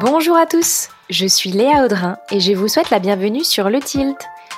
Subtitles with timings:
[0.00, 3.78] Bonjour à tous, je suis Léa Audrin et je vous souhaite la bienvenue sur Le
[3.78, 4.16] Tilt,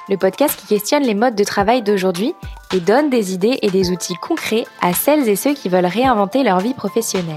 [0.08, 2.34] le podcast qui questionne les modes de travail d'aujourd'hui
[2.72, 6.42] et donne des idées et des outils concrets à celles et ceux qui veulent réinventer
[6.42, 7.36] leur vie professionnelle.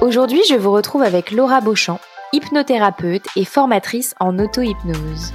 [0.00, 2.00] Aujourd'hui, je vous retrouve avec Laura Beauchamp,
[2.32, 5.34] hypnothérapeute et formatrice en auto-hypnose.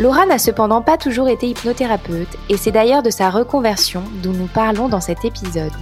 [0.00, 4.46] Laura n'a cependant pas toujours été hypnothérapeute et c'est d'ailleurs de sa reconversion dont nous
[4.46, 5.72] parlons dans cet épisode.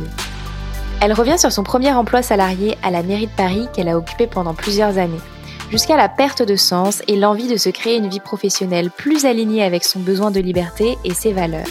[1.01, 4.27] Elle revient sur son premier emploi salarié à la mairie de Paris qu'elle a occupé
[4.27, 5.21] pendant plusieurs années,
[5.71, 9.63] jusqu'à la perte de sens et l'envie de se créer une vie professionnelle plus alignée
[9.63, 11.67] avec son besoin de liberté et ses valeurs.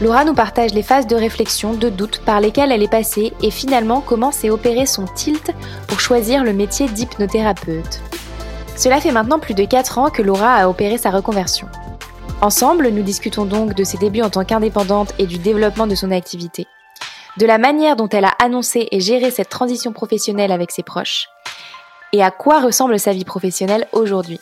[0.00, 3.50] Laura nous partage les phases de réflexion, de doute par lesquelles elle est passée et
[3.50, 5.52] finalement comment s'est opéré son tilt
[5.86, 8.00] pour choisir le métier d'hypnothérapeute.
[8.76, 11.68] Cela fait maintenant plus de 4 ans que Laura a opéré sa reconversion.
[12.40, 16.10] Ensemble, nous discutons donc de ses débuts en tant qu'indépendante et du développement de son
[16.10, 16.66] activité
[17.36, 21.28] de la manière dont elle a annoncé et géré cette transition professionnelle avec ses proches,
[22.12, 24.40] et à quoi ressemble sa vie professionnelle aujourd'hui.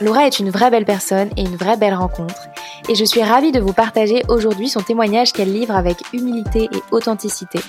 [0.00, 2.48] Laura est une vraie belle personne et une vraie belle rencontre,
[2.88, 6.82] et je suis ravie de vous partager aujourd'hui son témoignage qu'elle livre avec humilité et
[6.90, 7.60] authenticité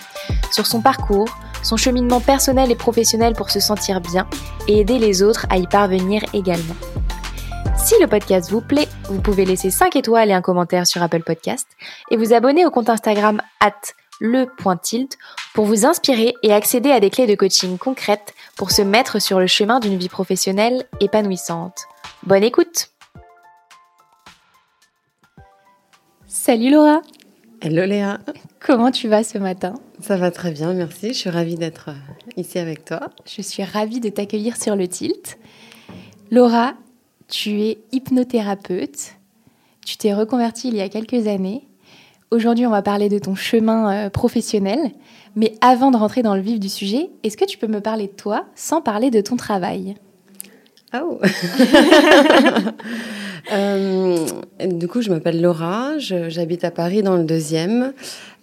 [0.52, 1.30] sur son parcours,
[1.64, 4.28] son cheminement personnel et professionnel pour se sentir bien
[4.68, 6.76] et aider les autres à y parvenir également.
[7.78, 11.22] Si le podcast vous plaît, vous pouvez laisser 5 étoiles et un commentaire sur Apple
[11.22, 11.68] Podcast
[12.10, 13.74] et vous abonner au compte Instagram at
[14.20, 15.18] le point tilt
[15.54, 19.40] pour vous inspirer et accéder à des clés de coaching concrètes pour se mettre sur
[19.40, 21.86] le chemin d'une vie professionnelle épanouissante.
[22.24, 22.90] Bonne écoute
[26.28, 27.02] Salut Laura
[27.62, 28.20] Hello Léa
[28.60, 29.76] Comment tu vas ce matin?
[30.02, 31.10] Ça va très bien, merci.
[31.10, 31.94] Je suis ravie d'être euh,
[32.36, 33.12] ici avec toi.
[33.26, 35.38] Je suis ravie de t'accueillir sur le tilt.
[36.32, 36.74] Laura,
[37.28, 39.14] tu es hypnothérapeute.
[39.86, 41.68] Tu t'es reconvertie il y a quelques années
[42.36, 44.92] Aujourd'hui, on va parler de ton chemin euh, professionnel.
[45.38, 48.08] Mais avant de rentrer dans le vif du sujet, est-ce que tu peux me parler
[48.08, 49.96] de toi sans parler de ton travail?
[50.94, 51.18] Oh
[53.54, 54.26] euh,
[54.66, 57.94] Du coup, je m'appelle Laura, j'habite à Paris dans le deuxième.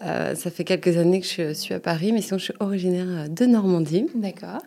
[0.03, 3.28] Euh, ça fait quelques années que je suis à Paris, mais sinon je suis originaire
[3.28, 4.06] de Normandie.
[4.15, 4.62] D'accord.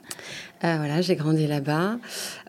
[0.64, 1.98] Euh, voilà, j'ai grandi là-bas.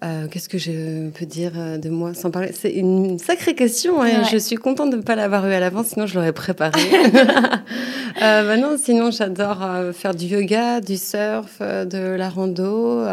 [0.05, 2.51] Euh, qu'est-ce que je peux dire euh, de moi sans parler?
[2.53, 4.03] C'est une sacrée question.
[4.03, 4.23] Hein.
[4.31, 6.81] Je suis contente de ne pas l'avoir eu à l'avance, sinon je l'aurais préparée.
[8.21, 13.05] bah non, sinon j'adore faire du yoga, du surf, de la rando.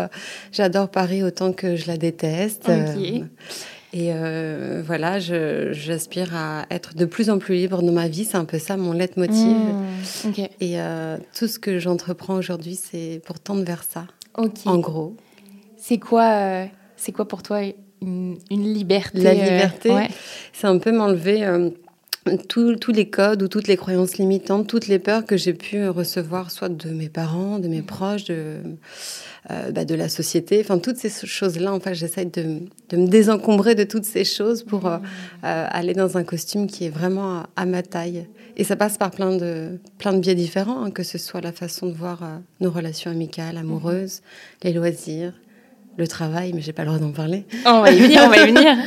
[0.51, 2.69] j'adore Paris autant que je la déteste.
[3.95, 4.11] Et
[4.85, 8.25] voilà, j'aspire à être de plus en plus libre dans ma vie.
[8.25, 9.57] C'est un peu ça mon leitmotiv.
[9.57, 10.29] Mmh,
[10.61, 10.77] Et
[11.37, 14.05] tout ce que j'entreprends aujourd'hui, c'est pour tendre vers ça.
[14.35, 15.16] En gros.
[15.77, 17.59] C'est quoi, euh, c'est quoi pour toi
[18.01, 19.91] une, liberté La euh, liberté,
[20.51, 21.69] c'est un peu m'enlever euh,
[22.49, 26.51] tous les codes ou toutes les croyances limitantes, toutes les peurs que j'ai pu recevoir,
[26.51, 28.57] soit de mes parents, de mes proches, de,
[29.49, 30.61] bah, de la société.
[30.61, 32.59] Enfin, toutes ces choses-là, en fait, j'essaie de,
[32.89, 35.01] de, me désencombrer de toutes ces choses pour mmh.
[35.43, 38.25] aller dans un costume qui est vraiment à ma taille.
[38.55, 41.51] Et ça passe par plein de, plein de biais différents, hein, que ce soit la
[41.51, 44.21] façon de voir euh, nos relations amicales, amoureuses,
[44.63, 45.33] les loisirs,
[45.97, 47.45] le travail, mais j'ai pas le droit d'en parler.
[47.65, 48.77] on va y venir, on va y venir.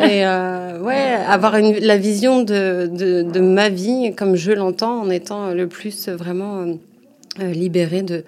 [0.10, 5.02] et euh, ouais, avoir une, la vision de, de, de, ma vie comme je l'entends,
[5.02, 6.78] en étant le plus vraiment
[7.40, 8.24] euh, libérée de,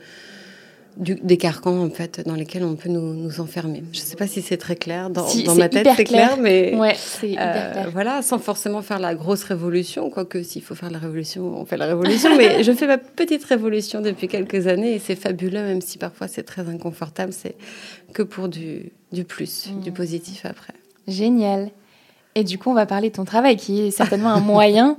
[0.97, 3.83] des carcans en fait dans lesquels on peut nous, nous enfermer.
[3.93, 6.75] Je ne sais pas si c'est très clair dans, dans ma tête, c'est clair, mais
[6.75, 6.95] ouais,
[7.25, 10.11] euh, voilà, sans forcément faire la grosse révolution.
[10.11, 12.37] Quoique s'il faut faire la révolution, on fait la révolution.
[12.37, 16.29] mais je fais ma petite révolution depuis quelques années et c'est fabuleux, même si parfois
[16.29, 17.33] c'est très inconfortable.
[17.33, 17.57] C'est
[18.13, 19.95] que pour du, du plus, du mm.
[19.95, 20.75] positif après.
[21.09, 21.71] Génial.
[22.35, 24.97] Et du coup, on va parler de ton travail, qui est certainement un moyen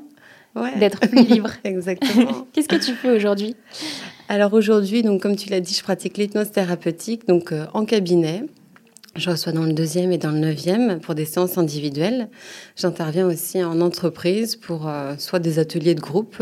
[0.80, 1.50] d'être plus libre.
[1.64, 2.48] Exactement.
[2.54, 3.56] Qu'est-ce que tu fais aujourd'hui?
[4.34, 8.46] Alors aujourd'hui, donc comme tu l'as dit, je pratique l'hypnose thérapeutique donc euh, en cabinet.
[9.16, 12.30] Je reçois dans le deuxième et dans le neuvième pour des séances individuelles.
[12.76, 16.42] J'interviens aussi en entreprise pour euh, soit des ateliers de groupe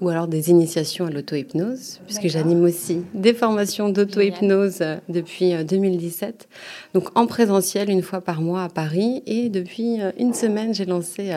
[0.00, 6.48] ou alors des initiations à l'auto-hypnose, puisque j'anime aussi des formations d'auto-hypnose euh, depuis 2017.
[6.94, 11.32] Donc en présentiel une fois par mois à Paris et depuis une semaine j'ai lancé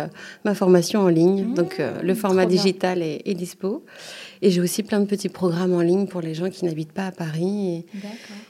[0.46, 1.46] ma formation en ligne.
[1.46, 3.84] Mmh, donc le format digital est, est dispo.
[4.42, 7.08] Et j'ai aussi plein de petits programmes en ligne pour les gens qui n'habitent pas
[7.08, 7.86] à Paris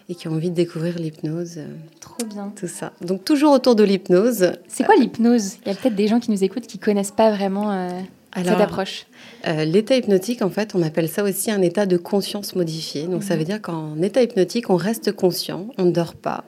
[0.09, 1.59] et, qui ont envie de découvrir l'hypnose.
[1.99, 2.51] Trop bien.
[2.55, 2.93] Tout ça.
[3.01, 4.53] Donc toujours autour de l'hypnose.
[4.67, 5.57] C'est quoi l'hypnose?
[5.65, 7.71] Il y a peut-être des gens qui nous écoutent qui connaissent pas vraiment.
[7.71, 7.89] Euh,
[8.35, 9.05] cette approche
[9.47, 13.03] euh, L'état hypnotique, en fait, on appelle ça aussi un état de conscience modifié.
[13.07, 13.39] Donc, ça mhm.
[13.39, 16.43] veut dire qu'en état hypnotique, on reste conscient, on ne dort pas,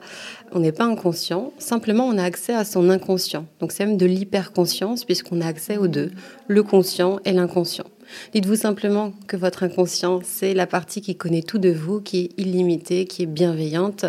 [0.52, 3.46] on n'est pas inconscient, simplement on a accès à son inconscient.
[3.60, 6.10] Donc, c'est même de l'hyperconscience, puisqu'on a accès aux deux,
[6.48, 7.86] le conscient et l'inconscient.
[8.32, 12.40] Dites-vous simplement que votre inconscient, c'est la partie qui connaît tout de vous, qui est
[12.40, 14.06] illimitée, qui est bienveillante,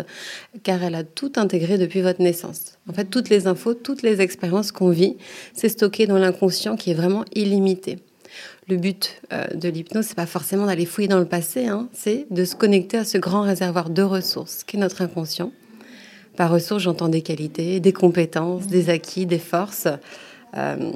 [0.62, 2.78] car elle a tout intégré depuis votre naissance.
[2.88, 5.16] En fait, toutes les infos, toutes les expériences qu'on vit,
[5.54, 7.98] c'est stocké dans l'inconscient qui est vraiment illimité.
[8.68, 12.26] Le but euh, de l'hypnose, c'est pas forcément d'aller fouiller dans le passé, hein, c'est
[12.30, 15.52] de se connecter à ce grand réservoir de ressources qui est notre inconscient.
[16.36, 19.88] Par ressources, j'entends des qualités, des compétences, des acquis, des forces.
[20.56, 20.92] Euh,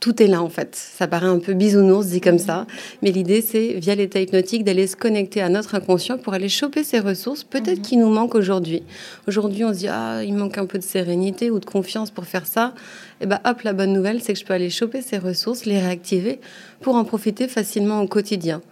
[0.00, 0.74] tout est là en fait.
[0.74, 2.66] Ça paraît un peu bisounours dit comme ça,
[3.02, 6.84] mais l'idée c'est via l'état hypnotique d'aller se connecter à notre inconscient pour aller choper
[6.84, 7.82] ces ressources, peut-être mhm.
[7.82, 8.82] qui nous manquent aujourd'hui.
[9.26, 12.26] Aujourd'hui, on se dit ah il manque un peu de sérénité ou de confiance pour
[12.26, 12.74] faire ça.
[13.20, 15.64] Et eh ben hop, la bonne nouvelle c'est que je peux aller choper ces ressources,
[15.64, 16.40] les réactiver
[16.80, 18.62] pour en profiter facilement au quotidien.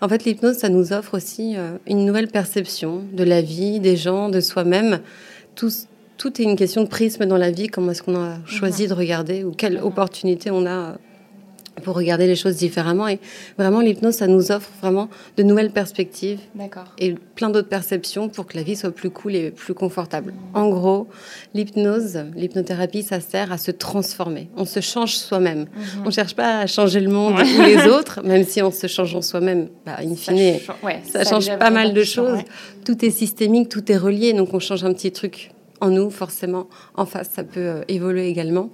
[0.00, 3.96] En fait, l'hypnose ça nous offre aussi euh, une nouvelle perception de la vie, des
[3.96, 5.00] gens, de soi-même.
[5.54, 5.70] Tout,
[6.22, 7.66] tout est une question de prisme dans la vie.
[7.66, 10.94] Comment est-ce qu'on a choisi de regarder ou quelle opportunité on a
[11.82, 13.08] pour regarder les choses différemment.
[13.08, 13.18] Et
[13.58, 16.38] vraiment, l'hypnose, ça nous offre vraiment de nouvelles perspectives
[16.98, 20.32] et plein d'autres perceptions pour que la vie soit plus cool et plus confortable.
[20.54, 21.08] En gros,
[21.54, 24.48] l'hypnose, l'hypnothérapie, ça sert à se transformer.
[24.56, 25.60] On se change soi-même.
[25.60, 26.02] Mhm.
[26.02, 28.86] On ne cherche pas à changer le monde ou les autres, même si on se
[28.86, 30.60] change en soi-même, bah, in fine,
[31.04, 32.38] ça, change pas mal de choses.
[32.84, 35.50] Tout est systémique, tout est relié, donc on change un petit truc
[35.82, 38.70] en nous, forcément, en face, ça peut euh, évoluer également.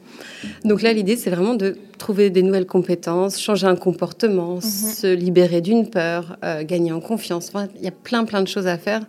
[0.65, 4.61] Donc là, l'idée, c'est vraiment de trouver des nouvelles compétences, changer un comportement, mhm.
[4.61, 7.51] se libérer d'une peur, euh, gagner en confiance.
[7.77, 9.01] il y a plein, plein de choses à faire.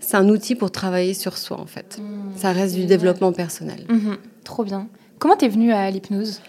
[0.00, 1.98] C'est un outil pour travailler sur soi, en fait.
[1.98, 2.36] Mhm.
[2.36, 3.86] Ça reste du développement personnel.
[3.88, 4.18] Mhm.
[4.44, 4.88] Trop bien.
[5.18, 6.42] Comment t'es venue à l'hypnose?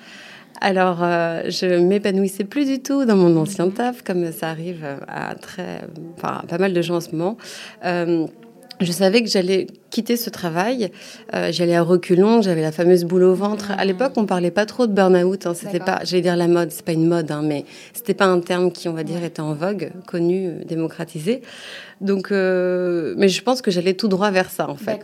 [0.60, 5.36] Alors, euh, je m'épanouissais plus du tout dans mon ancien taf, comme ça arrive à
[5.36, 5.82] très,
[6.18, 7.38] enfin, pas mal de gens en ce moment
[8.82, 10.92] je savais que j'allais quitter ce travail.
[11.34, 13.72] Euh, j'allais à reculons, j'avais la fameuse boule au ventre.
[13.78, 15.46] À l'époque, on parlait pas trop de burn-out.
[15.46, 15.54] Hein.
[15.54, 18.40] C'était pas, j'allais dire la mode, c'est pas une mode, hein, mais c'était pas un
[18.40, 21.42] terme qui, on va dire, était en vogue, connu, euh, démocratisé.
[22.00, 25.02] Donc, euh, mais je pense que j'allais tout droit vers ça, en fait.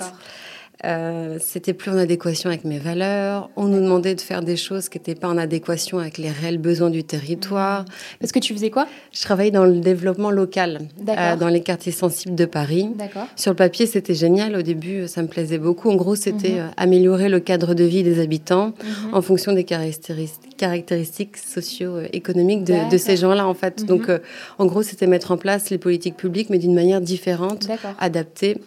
[0.85, 3.49] Euh, c'était plus en adéquation avec mes valeurs.
[3.55, 6.59] On nous demandait de faire des choses qui n'étaient pas en adéquation avec les réels
[6.59, 7.85] besoins du territoire.
[8.19, 8.87] Parce que tu faisais quoi?
[9.11, 12.89] Je travaillais dans le développement local, euh, dans les quartiers sensibles de Paris.
[13.35, 14.55] Sur le papier, c'était génial.
[14.55, 15.89] Au début, ça me plaisait beaucoup.
[15.89, 16.59] En gros, c'était mhm.
[16.59, 19.13] euh, améliorer le cadre de vie des habitants mhm.
[19.13, 23.81] en fonction des caractéristiques socio-économiques de, ces gens-là, en fait.
[23.81, 23.87] Mhm.
[23.87, 24.11] Donc,
[24.59, 27.67] en gros, c'était mettre en place les politiques publiques, mais d'une manière différente,
[27.99, 28.57] adaptée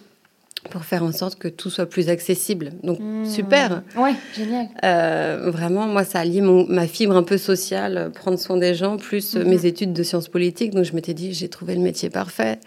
[0.69, 2.71] pour faire en sorte que tout soit plus accessible.
[2.83, 3.25] Donc, mmh.
[3.25, 3.81] super.
[3.97, 4.67] Ouais, génial.
[4.83, 8.97] Euh, vraiment, moi, ça a lié ma fibre un peu sociale, prendre soin des gens,
[8.97, 9.43] plus mmh.
[9.43, 10.71] mes études de sciences politiques.
[10.71, 12.59] Donc, je m'étais dit, j'ai trouvé le métier parfait.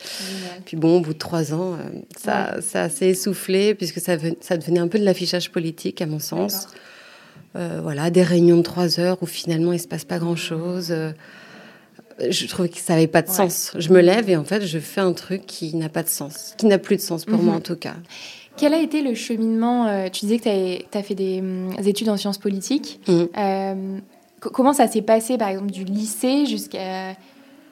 [0.67, 4.57] Puis bon, au bout de trois ans, euh, ça, ça s'est essoufflé, puisque ça, ça,
[4.57, 6.69] devenait un peu de l'affichage politique, à mon sens.
[7.57, 10.93] Euh, voilà, des réunions de trois heures où finalement, il ne se passe pas grand-chose
[12.19, 13.73] je trouvais que ça n'avait pas de sens.
[13.77, 16.55] Je me lève et en fait, je fais un truc qui n'a pas de sens,
[16.57, 17.59] qui n'a plus de sens pour moi mhm.
[17.59, 17.95] en tout cas.
[18.57, 22.09] Quel a été le cheminement euh, Tu disais que tu as, fait des, hum, études
[22.09, 23.01] en sciences politiques.
[23.09, 23.29] Mhm.
[23.37, 23.99] Euh,
[24.41, 27.17] comment ça s'est passé, par exemple, du lycée jusqu'à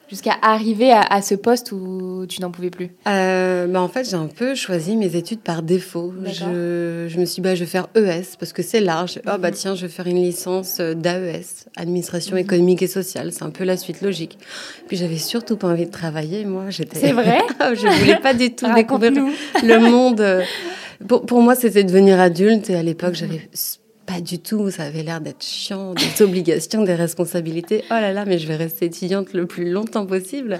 [0.09, 2.91] jusqu'à arriver à, ce poste où tu n'en pouvais plus?
[3.07, 6.13] Euh, bah En fait, j'ai un peu choisi mes études par défaut.
[6.25, 9.19] Je, je, me suis dit, bah, je vais faire ES parce que c'est large.
[9.25, 9.55] Oh, bah mhm.
[9.55, 12.41] tiens, je vais faire une licence d'AES, Administration mhm.
[12.41, 13.31] économique et sociale.
[13.31, 14.37] C'est un peu la suite logique.
[14.87, 16.65] Puis j'avais surtout pas envie de travailler, moi.
[16.71, 19.11] C'est vrai Je voulais pas du tout découvrir
[19.63, 20.43] le monde.
[21.07, 23.15] Pour, pour moi, c'était devenir adulte et à l'époque, mhm.
[23.15, 23.49] j'avais
[24.05, 27.83] pas du tout, ça avait l'air d'être chiant, des obligations, des responsabilités.
[27.89, 30.59] Oh là là, mais je vais rester étudiante le plus longtemps possible.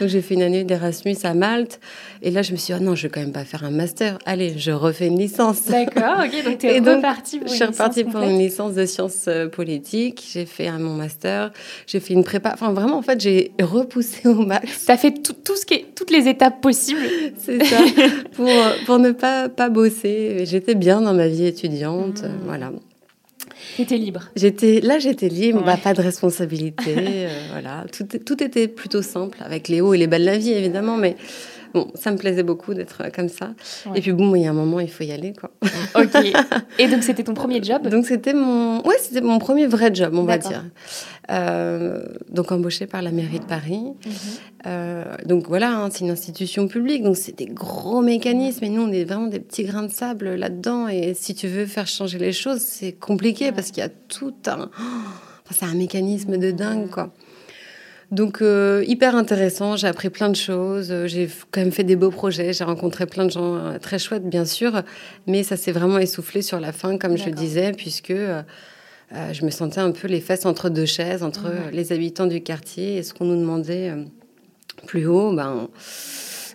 [0.00, 1.80] Donc j'ai fait une année d'Erasmus à Malte.
[2.22, 3.70] Et là, je me suis dit, oh non, je vais quand même pas faire un
[3.70, 4.18] master.
[4.26, 5.66] Allez, je refais une licence.
[5.66, 9.24] D'accord, ok, donc tu es repartie pour Je suis repartie pour une licence de sciences
[9.28, 10.24] euh, politiques.
[10.32, 11.52] J'ai fait un, mon master,
[11.86, 12.50] j'ai fait une prépa.
[12.54, 14.84] Enfin, vraiment, en fait, j'ai repoussé au max.
[14.86, 17.00] Tu as fait tout, tout, ce qui est, toutes les étapes possibles.
[17.38, 17.78] C'est ça,
[18.32, 18.50] pour,
[18.86, 20.44] pour ne pas, pas bosser.
[20.44, 22.22] J'étais bien dans ma vie étudiante.
[22.22, 22.28] Mmh.
[22.44, 22.72] Voilà.
[23.76, 24.30] J'étais libre.
[24.36, 27.84] J'étais là, j'étais libre, bah, pas de responsabilité, euh, voilà.
[27.92, 30.96] Tout, tout, était plutôt simple, avec les hauts et les bas de la vie évidemment,
[30.96, 31.16] mais
[31.74, 33.54] bon, ça me plaisait beaucoup d'être comme ça.
[33.94, 35.50] Et puis bon, il y a un moment, il faut y aller, quoi.
[35.94, 36.32] ok.
[36.78, 37.88] Et donc c'était ton premier job?
[37.88, 40.64] Donc c'était mon, ouais, c'était mon premier vrai job, on va dire.
[41.30, 43.80] Euh, donc embauché par la mairie de Paris.
[43.80, 44.12] Mhm.
[44.66, 48.64] Euh, donc voilà, hein, c'est une institution publique, donc c'est des gros mécanismes.
[48.64, 50.88] Et nous, on est vraiment des petits grains de sable là-dedans.
[50.88, 54.34] Et si tu veux faire changer les choses, c'est compliqué parce qu'il y a tout
[54.46, 54.70] un
[55.50, 57.12] c'est un mécanisme de dingue, quoi.
[58.12, 59.76] Donc, euh, hyper intéressant.
[59.76, 60.94] J'ai appris plein de choses.
[61.06, 62.52] J'ai quand même fait des beaux projets.
[62.52, 64.82] J'ai rencontré plein de gens euh, très chouettes, bien sûr.
[65.26, 68.42] Mais ça s'est vraiment essoufflé sur la fin, comme je disais, puisque euh,
[69.10, 72.98] je me sentais un peu les fesses entre deux chaises, entre les habitants du quartier
[72.98, 73.90] et ce qu'on nous demandait
[74.86, 75.32] plus haut.
[75.32, 75.68] Ben,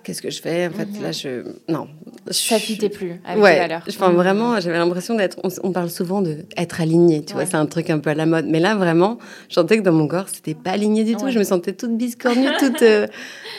[0.08, 1.44] qu'est-ce que je fais En fait, là, je.
[1.68, 1.90] Non.
[2.32, 3.84] Ça fitait plus avec ouais, valeurs.
[3.90, 5.38] Enfin, vraiment, j'avais l'impression d'être.
[5.64, 8.26] On, parle souvent de être aligné, tu vois, c'est un truc un peu à la
[8.26, 8.46] mode.
[8.48, 9.18] Mais là, vraiment,
[9.50, 11.30] je sentais que dans mon corps, c'était pas aligné du tout.
[11.30, 12.82] Je me sentais toute biscornue, toute.
[12.82, 13.06] Euh,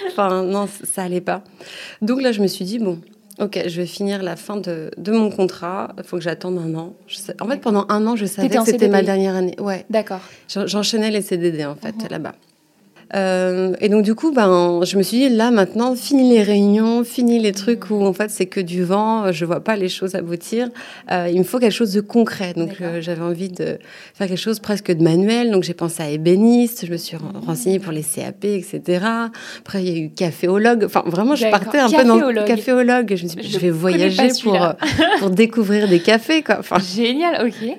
[0.09, 1.45] enfin, non, ça allait pas.
[2.00, 2.99] Donc là, je me suis dit, bon.
[3.40, 5.95] Ok, je vais finir la fin de, de mon contrat.
[5.97, 6.95] Il faut que j'attende un an.
[7.40, 9.55] en fait, pendant un an, je savais que c'était ma dernière année.
[9.61, 9.87] Ouais.
[9.90, 10.23] D'accord.
[10.49, 12.09] J'enchaînais les CDD, en fait, mhm.
[12.11, 12.35] là-bas.
[13.14, 17.04] Euh, et donc du coup, ben, je me suis dit là maintenant, fini les réunions,
[17.04, 20.14] fini les trucs où en fait c'est que du vent, je vois pas les choses
[20.14, 20.68] aboutir.
[21.10, 22.52] Euh, il me faut quelque chose de concret.
[22.54, 23.78] Donc euh, j'avais envie de
[24.14, 25.50] faire quelque chose presque de manuel.
[25.50, 27.46] Donc j'ai pensé à ébéniste, je me suis mmh.
[27.46, 29.04] renseignée pour les CAP, etc.
[29.60, 30.84] Après il y a eu caféologue.
[30.84, 33.14] Enfin vraiment, je partais un peu dans caféologue.
[33.16, 34.58] Je me suis dit, je, vais voyager pour
[35.18, 36.56] pour découvrir des cafés quoi.
[36.58, 37.76] Enfin, Génial, ok.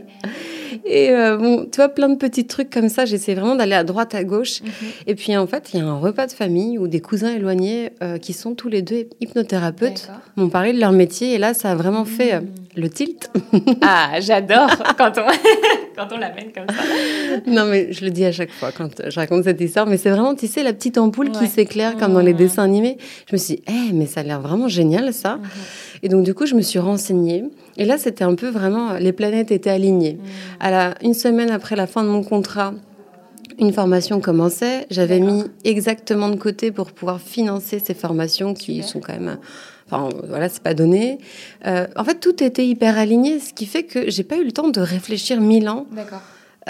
[0.86, 3.06] Et euh, bon, tu vois, plein de petits trucs comme ça.
[3.06, 4.62] J'essaie vraiment d'aller à droite, à gauche.
[4.62, 4.70] Mhm.
[5.08, 7.92] Et puis, en fait, il y a un repas de famille où des cousins éloignés
[8.02, 11.34] euh, qui sont tous les deux hypnothérapeutes m'ont parlé de leur métier.
[11.34, 12.42] Et là, ça a vraiment fait euh,
[12.76, 13.32] le tilt.
[13.82, 15.28] Ah, j'adore quand on,
[15.96, 16.84] quand on l'amène comme ça.
[17.48, 19.86] Non, mais je le dis à chaque fois quand je raconte cette histoire.
[19.86, 22.98] Mais c'est vraiment, tu sais, la petite ampoule qui s'éclaire comme dans les dessins animés.
[23.28, 25.38] Je me suis dit, eh, mais ça a l'air vraiment génial, ça.
[25.38, 25.44] Mhm.
[26.04, 27.44] Et donc, du coup, je me suis renseignée.
[27.78, 30.14] Et là, c'était un peu vraiment, les planètes étaient alignées.
[30.14, 30.28] Mmh.
[30.60, 32.74] À la, une semaine après la fin de mon contrat,
[33.60, 34.88] une formation commençait.
[34.90, 39.38] J'avais mis exactement de côté pour pouvoir financer ces formations qui sont quand même.
[39.92, 41.18] Enfin, voilà, c'est pas donné.
[41.66, 44.52] Euh, en fait, tout était hyper aligné, ce qui fait que j'ai pas eu le
[44.52, 45.88] temps de réfléchir mille ans.
[45.92, 46.22] D'accord.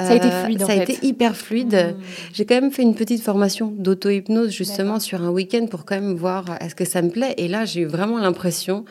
[0.06, 0.62] Ça a été fluide.
[0.62, 1.76] Euh, ça a été hyper fluide.
[1.76, 2.04] Mmh.
[2.34, 6.16] J'ai quand même fait une petite formation d'auto-hypnose justement sur un week-end pour quand même
[6.16, 7.34] voir est-ce que ça me plaît.
[7.38, 8.86] Et là, j'ai eu vraiment l'impression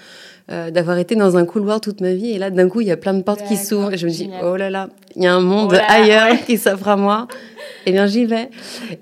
[0.50, 2.30] euh, d'avoir été dans un couloir toute ma vie.
[2.30, 3.92] Et là, d'un coup, il y a plein de portes qui s'ouvrent.
[3.92, 6.56] Et je me dis, oh là là, il y a un monde oh ailleurs qui
[6.56, 7.28] s'offre à moi.
[7.84, 8.48] Et eh bien, j'y vais.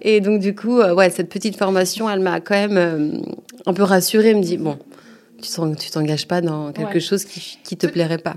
[0.03, 3.21] Et donc, du coup, euh, ouais, cette petite formation, elle m'a quand même euh,
[3.65, 4.31] un peu rassurée.
[4.31, 4.77] Elle me dit, bon,
[5.41, 8.35] tu t'engages pas dans quelque chose qui, qui te plairait pas.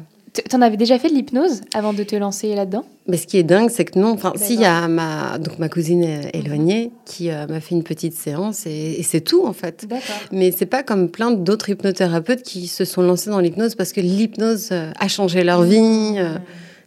[0.48, 2.86] Tu en avais déjà fait de l'hypnose avant de te lancer là-dedans?
[3.08, 4.12] Mais ce qui est dingue, c'est que non.
[4.12, 7.84] Enfin, si il y a ma donc ma cousine éloignée qui euh, m'a fait une
[7.84, 9.88] petite séance et, c'est tout en fait.
[10.32, 14.02] Mais c'est pas comme plein d'autres hypnothérapeutes qui se sont lancés dans l'hypnose parce que
[14.02, 16.16] l'hypnose euh, a changé leur vie.
[16.18, 16.38] Euh.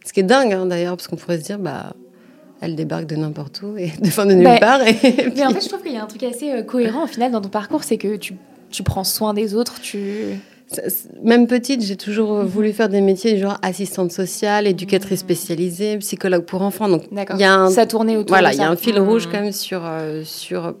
[0.05, 1.93] ce qui est dingue hein, d'ailleurs, parce qu'on pourrait se dire bah
[2.61, 4.81] elle débarque de n'importe où et de fin de nulle part.
[4.87, 4.95] Et
[5.35, 7.41] Mais en fait, je trouve qu'il y a un truc assez cohérent au final dans
[7.41, 8.35] ton parcours, c'est que tu,
[8.71, 10.39] tu prends soin des autres, tu
[11.23, 12.45] même petite, j'ai toujours mhm.
[12.45, 15.27] voulu faire des métiers genre assistante sociale, éducatrice mhm.
[15.27, 16.89] spécialisée, psychologue pour enfants.
[16.89, 19.07] Donc, il y a un, ça tournait autour voilà, il y a un fil mhm.
[19.07, 20.75] rouge quand même sur euh, sur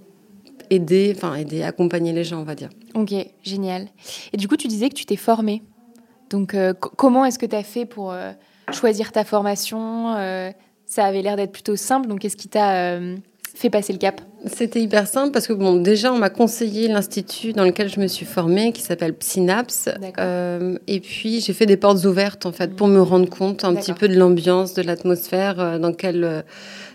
[0.69, 2.69] aider, enfin aider, accompagner les gens, on va dire.
[2.95, 3.13] Ok,
[3.43, 3.87] génial.
[4.31, 5.61] Et du coup, tu disais que tu t'es formée.
[6.29, 8.31] Donc, euh, comment est-ce que tu as fait pour euh,
[8.71, 10.13] choisir ta formation?
[10.85, 12.07] Ça avait l'air d'être plutôt simple.
[12.07, 12.99] Donc, qu'est-ce qui t'a
[13.55, 14.21] fait passer le cap?
[14.45, 18.07] C'était hyper simple parce que bon, déjà on m'a conseillé l'institut dans lequel je me
[18.07, 19.89] suis formée qui s'appelle Synapse.
[20.19, 23.73] Euh, et puis j'ai fait des portes ouvertes en fait pour me rendre compte un
[23.73, 26.41] petit peu de l'ambiance, de l'atmosphère euh, dans quel euh,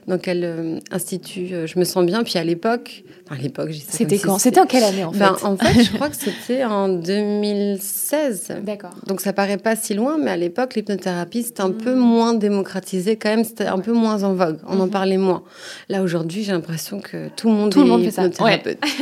[0.07, 2.25] dans quel institut je me sens bien.
[2.25, 4.39] Puis à l'époque, à l'époque, C'était quand?
[4.39, 5.45] C'était en quelle année en ben, fait?
[5.45, 8.55] En fait, je crois que c'était en 2016.
[8.63, 8.95] D'accord.
[9.07, 11.99] Donc ça paraît pas si loin, mais à l'époque, l'hypnothérapie c'était un peu hmm.
[11.99, 13.45] moins démocratisé quand même.
[13.45, 14.59] C'était un peu moins en vogue.
[14.67, 14.91] On en hmm.
[14.91, 15.43] parlait moins.
[15.91, 18.25] Là aujourd'hui, j'ai l'impression que tout le monde tout est le monde fait ça.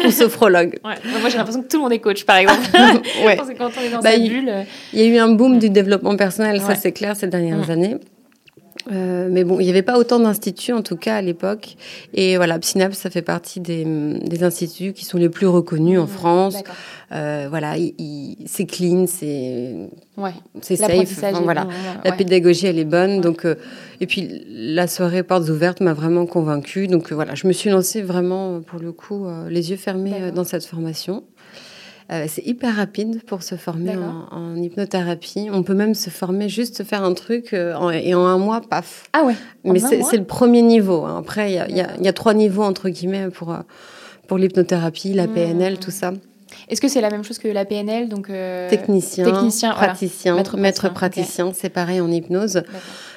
[0.07, 0.79] ou sophrologue.
[0.85, 0.95] Ouais.
[1.21, 2.61] Moi, j'ai l'impression que tout le monde est coach, par exemple.
[3.25, 3.37] ouais.
[3.59, 4.53] Quand on est dans bah, bulle.
[4.93, 7.71] Il y a eu un boom du développement personnel, ça c'est clair ces dernières hmm.
[7.71, 7.97] années.
[8.93, 11.77] Euh, mais bon, il n'y avait pas autant d'instituts en tout cas à l'époque.
[12.15, 16.05] Et voilà, Synapse, ça fait partie des, des, instituts qui sont les plus reconnus en
[16.05, 16.57] mmh, France.
[17.13, 17.75] Euh, voilà,
[18.47, 19.75] c'est clean, c'est
[20.17, 20.33] ouais.
[20.61, 21.43] c'est safe.
[21.43, 21.67] voilà,
[22.05, 23.21] la pédagogie elle est bonne.
[23.21, 23.57] Donc euh,
[24.01, 26.87] et puis la soirée portes ouvertes m'a vraiment convaincue.
[26.87, 30.65] Donc voilà, je me suis lancée vraiment pour le coup les yeux fermés dans cette
[30.65, 31.25] formation.
[32.13, 33.97] Euh, c'est hyper rapide pour se former
[34.31, 35.49] en, hypnothérapie.
[35.53, 39.09] On peut même se former juste faire un truc euh, et en un mois, paf.
[39.13, 39.35] Ah ouais.
[39.65, 41.05] Mais c'est le premier niveau.
[41.05, 41.19] Hein.
[41.19, 43.59] Après, il y, y a, trois niveaux entre guillemets pour euh,
[44.29, 45.79] pour l'hypnothérapie, la PNL, mmh.
[45.79, 46.13] tout ça.
[46.69, 48.29] Est-ce que c'est la même chose que la PNL donc
[48.71, 52.63] technicien, technicien, praticien, maître, praticien, c'est pareil en hypnose.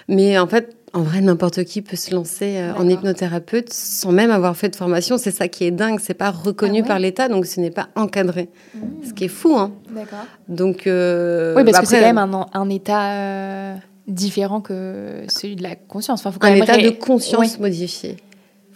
[0.07, 4.31] Mais en fait, en vrai, n'importe qui peut se lancer euh, en hypnothérapeute sans même
[4.31, 5.17] avoir fait de formation.
[5.17, 5.99] C'est ça qui est dingue.
[6.01, 8.49] C'est pas reconnu ah par l'État, donc ce n'est pas encadré.
[8.73, 8.79] Mmh.
[9.07, 9.71] Ce qui est fou, hein.
[9.91, 10.25] D'accord.
[10.47, 10.87] Donc.
[10.87, 13.11] Euh, oui, parce bah que c'est quand même un, un État.
[13.13, 13.75] Euh,
[14.07, 16.25] différent que celui de la conscience.
[16.25, 18.17] Enfin, faut un état de conscience modifié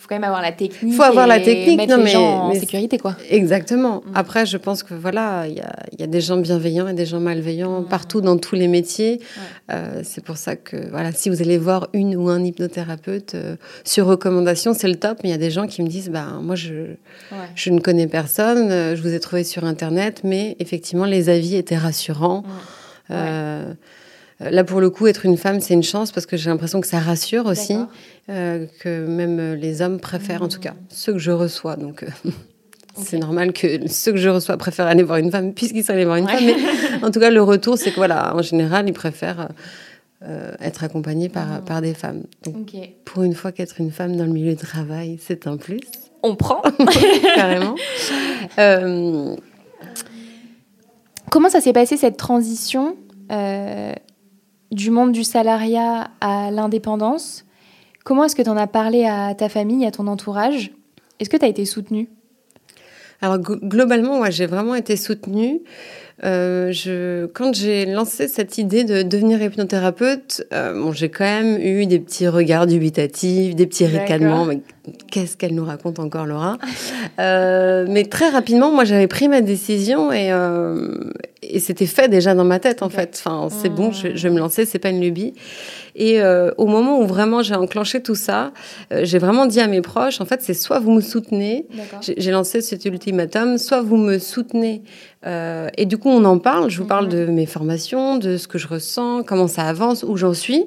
[0.03, 0.91] faut quand même avoir la technique.
[0.91, 3.15] Il faut avoir la technique, mettre les gens en sécurité, quoi.
[3.29, 4.03] Exactement.
[4.05, 4.11] Mm.
[4.15, 7.05] Après, je pense que voilà, il y a, y a, des gens bienveillants et des
[7.05, 7.87] gens malveillants mm.
[7.87, 9.21] partout dans tous les métiers.
[9.71, 13.55] Euh, c'est pour ça que voilà, si vous allez voir une ou un hypnothérapeute euh,
[13.85, 15.19] sur recommandation, c'est le top.
[15.23, 16.95] Mais il y a des gens qui me disent, bah moi je
[17.55, 21.55] je ne connais personne, euh, je vous ai trouvé sur internet, mais effectivement les avis
[21.55, 22.43] étaient rassurants.
[23.09, 23.13] Mm.
[24.51, 26.87] Là, pour le coup, être une femme, c'est une chance parce que j'ai l'impression que
[26.87, 27.77] ça rassure aussi,
[28.29, 31.75] euh, que même les hommes préfèrent, en tout cas, ceux que je reçois.
[31.75, 32.07] Donc, euh,
[32.95, 36.05] c'est normal que ceux que je reçois préfèrent aller voir une femme puisqu'ils sont allés
[36.05, 36.43] voir une femme.
[36.45, 36.55] Mais
[37.03, 39.49] en tout cas, le retour, c'est que voilà, en général, ils préfèrent
[40.23, 41.61] euh, être accompagnés par, ah.
[41.61, 42.23] par des femmes.
[42.43, 42.71] Donc,
[43.05, 45.81] pour une fois qu'être une femme dans le milieu du travail, c'est un plus.
[46.23, 46.61] On prend
[47.35, 47.75] carrément.
[51.29, 52.95] Comment ça s'est passé cette transition?
[54.73, 57.45] Du monde du salariat à l'indépendance.
[58.03, 60.71] Comment est-ce que tu en as parlé à ta famille, à ton entourage?
[61.19, 62.09] Est-ce que tu as été soutenue?
[63.21, 65.61] Alors globalement, moi, j'ai vraiment été soutenue.
[66.25, 71.57] Euh, je, quand j'ai lancé cette idée de devenir hypnothérapeute, euh, bon, j'ai quand même
[71.57, 74.47] eu des petits regards dubitatifs, des petits ricanements.
[75.09, 76.57] Qu'est-ce qu'elle nous raconte encore, Laura?
[77.19, 80.31] Euh, Mais très rapidement, moi, j'avais pris ma décision et,
[81.49, 83.21] et c'était fait déjà dans ma tête, en fait.
[83.23, 85.33] Enfin, c'est bon, je, je, vais me lancer, c'est pas une lubie.
[85.95, 88.51] Et euh, au moment où vraiment j'ai enclenché tout ça,
[88.91, 91.67] euh, j'ai vraiment dit à mes proches, en fait, c'est soit vous me soutenez,
[92.01, 94.83] j'ai lancé cet ultimatum, soit vous me soutenez.
[95.25, 96.69] Euh, et du coup, on en parle.
[96.69, 97.11] Je vous parle mhm.
[97.11, 100.65] de mes formations, de ce que je ressens, comment ça avance, où j'en suis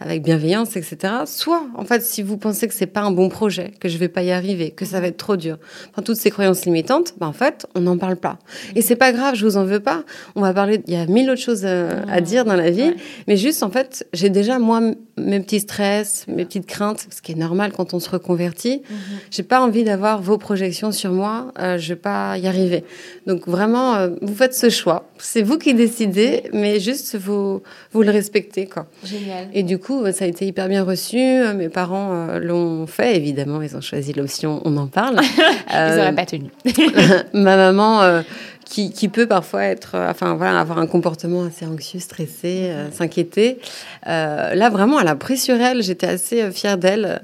[0.00, 0.96] avec bienveillance, etc.
[1.26, 4.08] Soit, en fait, si vous pensez que c'est pas un bon projet, que je vais
[4.08, 5.58] pas y arriver, que ça va être trop dur,
[5.90, 8.38] enfin, toutes ces croyances limitantes, ben, en fait, on n'en parle pas.
[8.74, 10.04] Et c'est pas grave, je vous en veux pas.
[10.34, 12.94] On va parler, il y a mille autres choses euh, à, dire dans la vie,
[13.28, 14.80] mais juste, en fait, j'ai déjà, moi,
[15.16, 18.82] mes petits stress, mes petites craintes, ce qui est normal quand on se reconvertit.
[18.88, 18.96] Mhm.
[19.30, 22.84] J'ai pas envie d'avoir vos projections sur moi, euh, je vais pas y arriver.
[23.26, 25.08] Donc, vraiment, euh, vous faites ce choix.
[25.18, 28.86] C'est vous qui décidez, mais juste, vous, vous le respectez, quoi.
[29.04, 29.48] Génial.
[29.52, 31.16] Et du coup, ça a été hyper bien reçu.
[31.16, 33.62] Mes parents euh, l'ont fait, évidemment.
[33.62, 35.20] Ils ont choisi l'option on en parle.
[35.70, 36.50] ils n'auraient pas tenu.
[37.32, 38.22] ma maman, euh,
[38.64, 43.58] qui, qui, peut parfois être, euh, enfin voilà, avoir un comportement assez anxieux, stressé, s'inquiéter.
[44.06, 45.82] là, vraiment, elle a pris sur elle.
[45.82, 47.22] J'étais assez fière d'elle.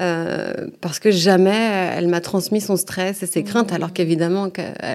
[0.00, 1.50] Euh, parce que jamais
[1.94, 4.48] elle m'a transmis son stress et ses craintes, alors qu'évidemment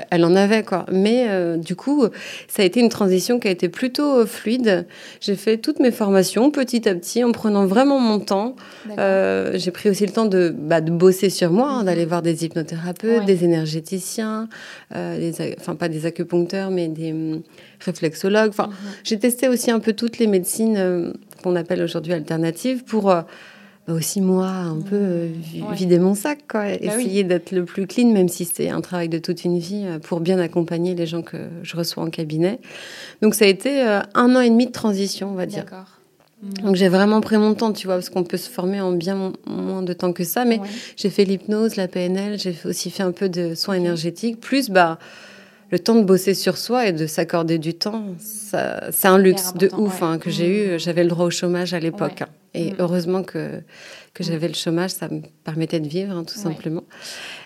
[0.09, 0.87] elle en avait quoi.
[0.91, 2.05] Mais euh, du coup,
[2.47, 4.87] ça a été une transition qui a été plutôt euh, fluide.
[5.21, 8.55] J'ai fait toutes mes formations petit à petit en prenant vraiment mon temps.
[8.97, 12.45] J'ai pris aussi le temps de, bah, de bosser sur moi, hein, d'aller voir des
[12.45, 14.49] hypnothérapeutes, des énergéticiens,
[14.91, 17.43] enfin pas des acupuncteurs, mais des hum,
[17.81, 18.49] réflexologues.
[18.49, 18.73] Enfin, mhm.
[19.03, 23.13] j'ai testé aussi un peu toutes les médecines qu'on appelle aujourd'hui alternatives pour
[23.87, 25.29] bah, aussi moi un peu euh,
[25.71, 26.63] vider mon sac, quoi.
[26.63, 29.83] Bah essayer d'être le plus clean, même si c'est un travail de toute une vie,
[29.85, 32.59] euh, pour bien accompagner les gens que je reçois en cabinet.
[33.21, 35.65] Donc ça a été euh, un an et demi de transition, on va dire.
[36.63, 39.31] Donc j'ai vraiment pris mon temps, tu vois, parce qu'on peut se former en bien
[39.47, 40.43] moins de temps que ça.
[40.43, 40.59] Mais
[40.97, 44.99] j'ai fait l'hypnose, la PNL, j'ai aussi fait un peu de soins énergétiques, plus bah
[45.71, 49.69] le temps de bosser sur soi et de s'accorder du temps, c'est un luxe de
[49.77, 50.75] ouf hein, que j'ai eu.
[50.75, 50.79] Mmh.
[50.79, 52.21] J'avais le droit au chômage à l'époque.
[52.21, 52.27] Hein.
[52.53, 52.75] Et mmh.
[52.79, 53.61] heureusement que,
[54.13, 56.83] que j'avais le chômage, ça me permettait de vivre, hein, tout simplement.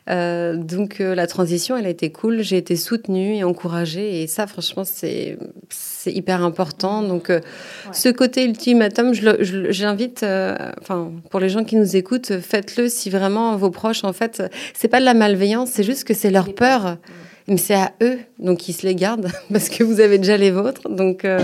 [0.09, 2.41] Euh, donc euh, la transition, elle a été cool.
[2.41, 4.21] J'ai été soutenue et encouragée.
[4.21, 5.37] Et ça, franchement, c'est
[6.05, 7.03] hyper important.
[7.03, 7.41] Donc euh,
[7.91, 10.23] ce côté ultimatum, j'invite,
[10.81, 14.87] enfin, pour les gens qui nous écoutent, faites-le si vraiment vos proches, en fait, c'est
[14.87, 16.97] pas de la malveillance, c'est juste que c'est leur peur
[17.47, 20.51] mais c'est à eux, donc ils se les gardent parce que vous avez déjà les
[20.51, 20.89] vôtres.
[20.89, 21.39] Donc euh,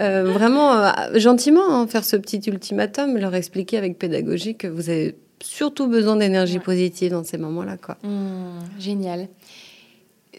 [0.00, 4.90] euh, vraiment euh, gentiment hein, faire ce petit ultimatum, leur expliquer avec pédagogie que vous
[4.90, 7.96] avez surtout besoin d'énergie positive dans ces moments-là, quoi.
[8.04, 9.28] Mmh, génial.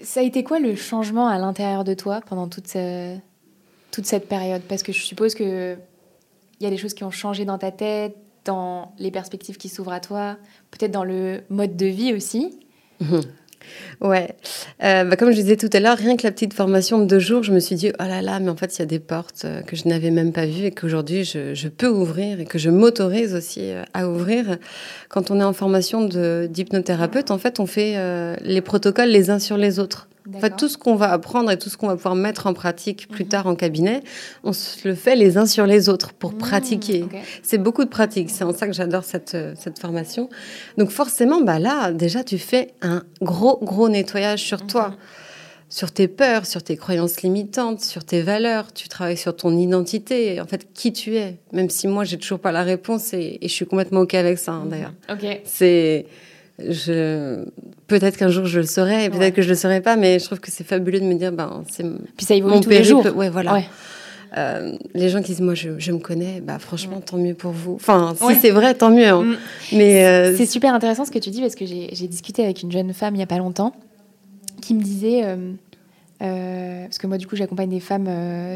[0.02, 2.74] Ça a été quoi le changement à l'intérieur de toi pendant toute,
[3.92, 4.62] toute cette période?
[4.68, 5.76] Parce que je suppose que
[6.60, 9.70] il y a des choses qui ont changé dans ta tête, dans les perspectives qui
[9.70, 10.38] s'ouvrent à toi,
[10.72, 12.58] peut-être dans le mode de vie aussi.
[13.02, 13.20] Mmh.
[14.02, 14.36] Ouais,
[14.84, 17.20] euh, bah, comme je disais tout à l'heure, rien que la petite formation de deux
[17.20, 19.00] jours, je me suis dit, oh là là, mais en fait, il y a des
[19.00, 22.46] portes euh, que je n'avais même pas vues et qu'aujourd'hui, je, je, peux ouvrir et
[22.46, 24.58] que je m'autorise aussi euh, à ouvrir.
[25.10, 27.96] Quand on est en formation d'hypnothérapeute, en fait, on fait
[28.42, 30.08] les protocoles les uns sur les autres.
[30.34, 32.54] En fait, tout ce qu'on va apprendre et tout ce qu'on va pouvoir mettre en
[32.54, 33.30] pratique plus mhm.
[33.30, 34.02] tard en cabinet,
[34.44, 37.06] on se le fait les uns sur les autres pour mmh, pratiquer.
[37.42, 38.30] C'est beaucoup de pratique.
[38.30, 40.30] C'est en ça que j'adore cette, euh, cette formation.
[40.78, 44.90] Donc forcément, bah là, déjà, tu fais un gros, gros nettoyage sur toi.
[44.90, 44.96] Mhm.
[45.70, 48.72] sur tes peurs, sur tes croyances limitantes, sur tes valeurs.
[48.74, 51.40] Tu travailles sur ton identité, en fait, qui tu es.
[51.52, 54.52] Même si moi, j'ai toujours pas la réponse et, je suis complètement OK avec ça,
[54.52, 54.94] hein, d'ailleurs.
[55.10, 55.42] Ok.
[55.46, 56.06] C'est.
[56.60, 57.46] Je...
[57.88, 60.40] Peut-être qu'un jour je le saurai, peut-être que je le saurai pas, mais je trouve
[60.40, 61.84] que c'est fabuleux de me dire, ben, c'est
[62.16, 63.06] Puis ça évolue tous les jours.
[63.16, 63.64] Ouais, voilà.
[64.36, 67.76] Euh, les gens qui disent moi je, me connais, bah franchement tant mieux pour vous.
[67.76, 69.08] Enfin si c'est vrai tant mieux.
[69.08, 69.24] Hein.
[69.24, 69.36] Mm.
[69.74, 72.72] Mais euh, c'est super intéressant ce que tu dis parce que j'ai discuté avec une
[72.72, 73.74] jeune femme il y a pas longtemps
[74.60, 78.10] qui me disait euh, parce que moi du coup j'accompagne des femmes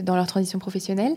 [0.03, 1.13] dans leur transition professionnelle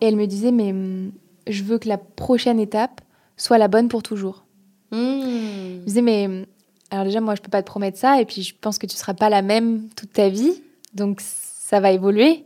[0.00, 1.12] et elle me disait mais mm,
[1.46, 3.02] je veux que la prochaine étape
[3.36, 4.44] soit la bonne pour toujours.
[4.90, 4.96] Mm.
[4.96, 6.46] Je me disais mais
[6.90, 8.96] alors déjà moi je peux pas te promettre ça et puis je pense que tu
[8.96, 10.62] seras pas la même toute ta vie
[10.94, 12.44] donc ça va évoluer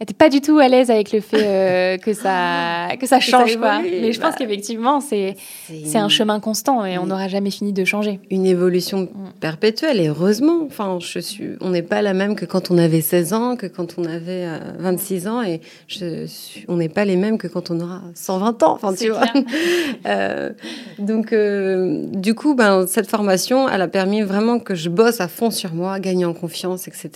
[0.00, 3.56] n'était pas du tout à l'aise avec le fait euh, que ça que ça change
[3.56, 3.80] quoi.
[3.82, 5.36] Mais je pense bah, qu'effectivement c'est
[5.84, 8.20] c'est un chemin constant et on n'aura jamais fini de changer.
[8.30, 9.08] Une évolution mm.
[9.40, 10.62] perpétuelle et heureusement.
[10.66, 13.66] Enfin, je suis, on n'est pas la même que quand on avait 16 ans, que
[13.66, 14.46] quand on avait
[14.78, 18.02] 26 euh, ans et je suis, on n'est pas les mêmes que quand on aura
[18.14, 18.74] 120 ans.
[18.74, 19.22] Enfin, tu vois.
[20.06, 20.50] euh,
[20.98, 25.50] donc du coup, ben cette formation, elle a permis vraiment que je bosse à fond
[25.50, 27.10] sur moi, gagner en confiance, etc.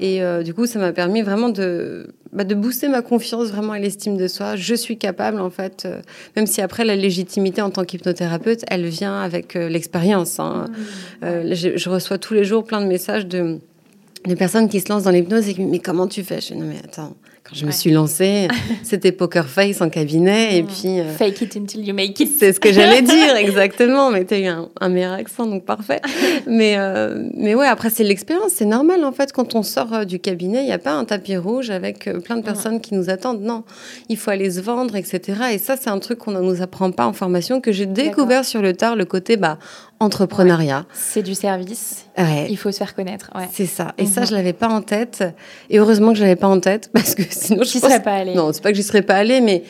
[0.00, 0.42] Et mm-hmm.
[0.42, 1.81] du coup, ça m'a permis vraiment de
[2.32, 4.56] bah, de booster ma confiance vraiment et l'estime de soi.
[4.56, 6.00] Je suis capable, en fait, euh,
[6.34, 10.40] même si après la légitimité en tant qu'hypnothérapeute, elle vient avec euh, l'expérience.
[10.40, 10.66] Hein.
[10.68, 11.24] Mmh.
[11.24, 13.58] Euh, je, reçois tous les jours plein de messages de,
[14.26, 16.40] de personnes qui se lancent dans l'hypnose et qui mais comment tu fais?
[16.40, 17.14] Je dis, non mais attends,
[17.52, 18.48] je me suis lancée,
[18.82, 20.56] c'était Poker Face en cabinet.
[20.56, 20.66] Et mm.
[20.66, 21.00] puis.
[21.00, 22.30] Euh, Fake it until you make it.
[22.38, 24.10] C'est ce que j'allais dire, exactement.
[24.10, 26.00] Mais tu as eu un, meilleur accent, donc parfait.
[26.46, 28.52] mais, euh, mais ouais, après, c'est l'expérience.
[28.54, 31.04] C'est normal, en fait, quand on sort euh, du cabinet, il n'y a pas un
[31.04, 33.42] tapis rouge avec plein de personnes qui nous attendent.
[33.42, 33.64] Non,
[34.08, 35.20] il faut aller se vendre, etc.
[35.52, 38.44] Et ça, c'est un truc qu'on ne nous apprend pas en formation, que j'ai découvert
[38.44, 39.58] sur le tard, le côté, bah,
[40.02, 40.84] entrepreneuriat.
[40.92, 42.06] C'est du service.
[42.48, 43.30] Il faut se faire connaître.
[43.52, 43.94] C'est ça.
[43.98, 44.26] Et ça, mhm.
[44.26, 45.24] je l'avais pas en tête.
[45.70, 48.14] Et heureusement que je l'avais pas en tête parce que sinon je ne serais pas
[48.14, 48.34] allée.
[48.34, 49.64] Non, c'est pas que j'y serais pas allée, mais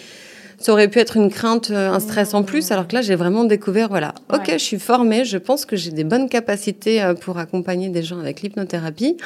[0.59, 2.71] ça aurait pu être une crainte, euh, un stress en plus.
[2.71, 5.91] Alors que là, j'ai vraiment découvert, voilà, ok, je suis formée, je pense que j'ai
[5.91, 9.17] des bonnes capacités euh, pour accompagner des gens avec l'hypnothérapie.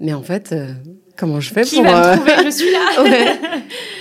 [0.00, 0.72] Mais en fait, euh,
[1.16, 2.32] comment je fais Qui pour va me trouver?
[2.44, 3.60] Je suis là.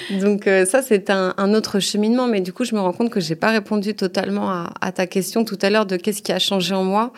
[0.22, 2.28] Donc euh, ça, c'est un, autre cheminement.
[2.28, 5.46] Mais du coup, je me rends compte que j'ai pas répondu totalement à, ta question
[5.46, 7.14] tout à l'heure de qu'est-ce qui a changé en moi.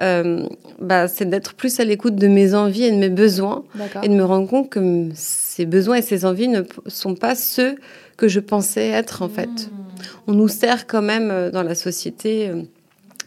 [0.00, 0.46] Euh,
[0.80, 3.64] bah, c'est d'être plus à l'écoute de mes envies et de mes besoins
[4.02, 5.08] et de me rendre compte que
[5.56, 7.76] ces besoins et ces envies ne sont pas ceux
[8.16, 9.48] que je pensais être en fait.
[9.48, 10.02] Hmm.
[10.26, 12.50] On nous sert quand même euh, dans la société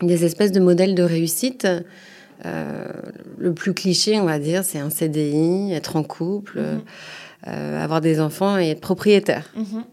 [0.01, 1.67] des espèces de modèles de réussite.
[2.45, 6.61] le plus cliché, on va dire, c'est un CDI, être en couple.
[7.47, 9.49] Euh, avoir des enfants et être propriétaire.
[9.55, 9.83] Mhm.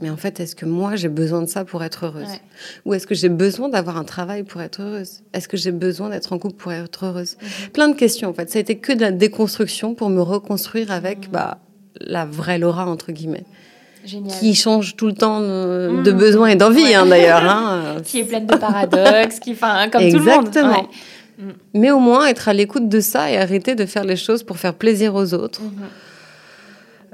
[0.00, 2.40] Mais en fait, est-ce que moi, j'ai besoin de ça pour être heureuse?
[2.84, 5.22] Ou est-ce que j'ai besoin d'avoir un travail pour être heureuse?
[5.32, 7.36] Est-ce que j'ai besoin d'être en couple pour être heureuse?
[7.72, 8.48] Plein de questions, en fait.
[8.50, 11.58] Ça a été que de la déconstruction pour me reconstruire avec bah,
[12.00, 13.44] la vraie Laura, entre guillemets.
[14.04, 14.38] Génial.
[14.38, 17.42] Qui change tout le temps de, besoins et d'envie, hein, d'ailleurs.
[17.42, 17.96] Hein.
[18.04, 20.46] qui est pleine de paradoxes, qui, enfin, comme tout le monde.
[20.46, 20.88] Exactement.
[21.72, 24.58] Mais au moins, être à l'écoute de ça et arrêter de faire les choses pour
[24.58, 25.60] faire plaisir aux autres.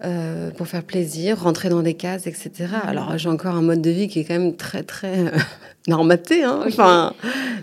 [0.03, 2.51] Euh, pour faire plaisir, rentrer dans des cases, etc.
[2.59, 2.89] Mhm.
[2.89, 5.31] Alors j'ai encore un mode de vie qui est quand même très très euh,
[5.89, 7.13] normaté, hein, enfin,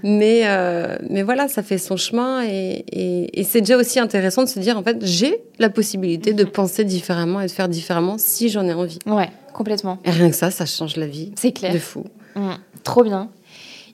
[0.04, 2.86] mais euh, mais voilà, ça fait son chemin et,
[3.34, 6.52] et, c'est déjà aussi intéressant de se dire en fait j'ai la possibilité de mhm.
[6.52, 9.00] penser différemment et de faire différemment si j'en ai envie.
[9.08, 9.97] Ouais, complètement.
[10.06, 11.32] Et rien que ça, ça change la vie.
[11.38, 11.73] C'est clair.
[11.73, 12.04] De fou.
[12.36, 12.52] Mmh.
[12.84, 13.30] Trop bien.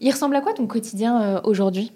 [0.01, 1.93] Il ressemble à quoi ton quotidien aujourd'hui?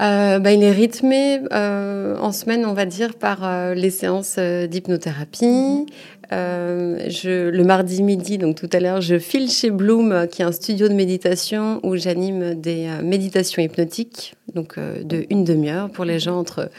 [0.00, 4.38] Euh, bah, il est rythmé euh, en semaine, on va dire, par euh, les séances
[4.38, 5.86] d'hypnothérapie.
[6.30, 10.52] Je, le mardi midi, donc tout à l'heure, je file chez Bloom, qui est un
[10.52, 16.38] studio de méditation où j'anime des méditations hypnotiques, donc de une demi-heure pour les gens
[16.38, 16.70] entre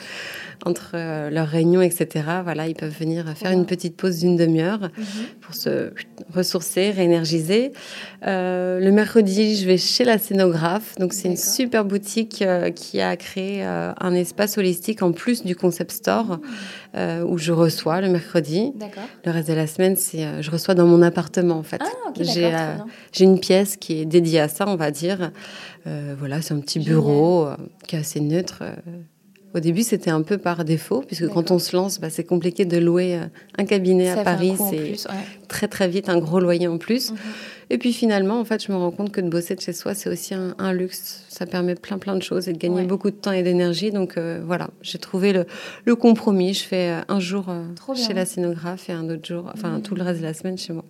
[0.66, 2.26] entre euh, leurs réunions, etc.
[2.44, 5.06] Voilà, ils peuvent venir faire une petite pause d'une demi-heure mhm.
[5.42, 5.92] pour se
[6.34, 7.74] ressourcer, réénergiser.
[8.26, 10.96] Euh, le mercredi, je vais chez la scénographe.
[11.00, 15.56] Donc, c'est une super boutique euh, qui a créé un espace holistique en plus du
[15.56, 16.40] concept store
[16.94, 17.24] ah.
[17.26, 18.74] où je reçois le mercredi.
[19.26, 21.82] Le reste de la semaine, c'est je reçois dans mon appartement en fait.
[21.82, 25.32] Ah, j'ai une pièce qui est dédiée à ça, on va dire.
[25.86, 27.48] voilà, c'est un petit bureau
[27.88, 28.64] qui est assez neutre.
[29.54, 32.66] Au début, c'était un peu par défaut, puisque quand on se lance, bah, c'est compliqué
[32.66, 33.26] de louer euh,
[33.58, 34.56] un cabinet à Paris.
[34.70, 34.96] C'est
[35.48, 37.12] très très vite un gros loyer en plus.
[37.12, 37.18] Mhm.
[37.70, 39.94] Et puis finalement, en fait, je me rends compte que de bosser de chez soi,
[39.94, 41.24] c'est aussi un, luxe.
[41.30, 43.92] Ça permet plein plein de choses et de gagner beaucoup de temps et d'énergie.
[43.92, 45.34] Donc euh, voilà, j'ai trouvé
[45.86, 46.54] le, compromis.
[46.54, 47.46] Je fais euh, un jour
[47.96, 50.74] chez la scénographe et un autre jour, enfin tout le reste de la semaine chez
[50.74, 50.86] moi.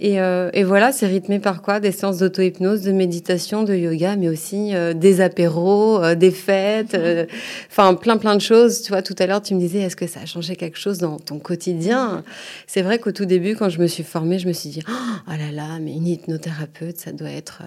[0.00, 1.80] Et, euh, et voilà, c'est rythmé par quoi?
[1.80, 6.94] Des séances d'auto-hypnose, de méditation, de yoga, mais aussi euh, des apéros, euh, des fêtes,
[6.94, 7.26] euh,
[7.68, 8.82] enfin plein plein de choses.
[8.82, 10.98] Tu vois, tout à l'heure, tu me disais, est-ce que ça a changé quelque chose
[10.98, 12.22] dans ton quotidien?
[12.68, 15.30] C'est vrai qu'au tout début, quand je me suis formée, je me suis dit, oh
[15.32, 17.62] là là, mais une hypnothérapeute, ça doit être...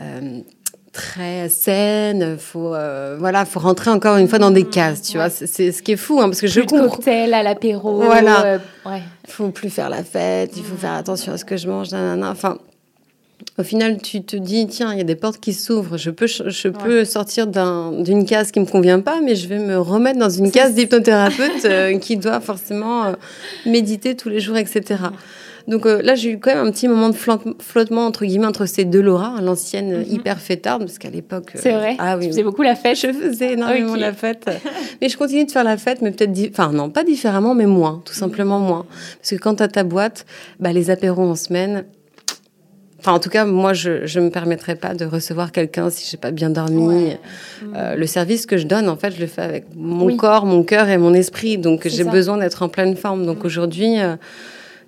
[0.00, 0.40] euh,
[0.96, 5.24] très saine, faut euh, voilà, faut rentrer encore une fois dans des cases, tu Ouais.
[5.28, 5.30] vois.
[5.30, 6.96] C'est- ce qui est fou, hein, parce que je Plus de comprends.
[6.96, 8.00] cocktail à l'apéro.
[8.02, 8.44] Voilà.
[8.46, 9.02] euh, ouais.
[9.28, 12.30] faut plus faire la fête, il faut faire attention à ce que je mange, nanana.
[12.30, 12.58] Enfin,
[13.58, 15.96] au final, tu te dis, tiens, il y a des portes qui s'ouvrent.
[15.98, 19.58] Je peux, je, peux sortir d'un- d'une case qui me convient pas, mais je vais
[19.58, 23.12] me remettre dans une case d'hypnothérapeute euh, qui doit forcément euh,
[23.66, 24.96] méditer tous les jours, etc.
[25.68, 28.46] Donc euh, là, j'ai eu quand même un petit moment de flot- flottement entre guillemets
[28.46, 30.04] entre ces deux Laura, hein, l'ancienne Mhm.
[30.14, 31.96] hyper fêtarde, parce qu'à l'époque, euh, C'est vrai.
[31.98, 32.96] ah oui, Tu faisais beaucoup la fête.
[32.96, 34.48] je faisais énormément la fête.
[35.02, 36.32] Mais je continue de faire la fête, mais peut-être...
[36.52, 38.00] Enfin, non, pas différemment, mais moins.
[38.04, 38.86] Tout simplement moins.
[39.18, 40.24] Parce que quand as ta boîte,
[40.60, 41.84] bah, les apéros en semaine...
[43.00, 46.16] Enfin, en tout cas, moi, je ne me permettrai pas de recevoir quelqu'un si j'ai
[46.16, 46.86] pas bien dormi.
[46.86, 47.20] Ouais.
[47.76, 50.16] Euh, le service que je donne, en fait, je le fais avec mon Oui.
[50.16, 51.58] corps, mon cœur et mon esprit.
[51.58, 53.26] Donc, j'ai besoin d'être en pleine forme.
[53.26, 54.00] Donc, aujourd'hui...
[54.00, 54.16] euh,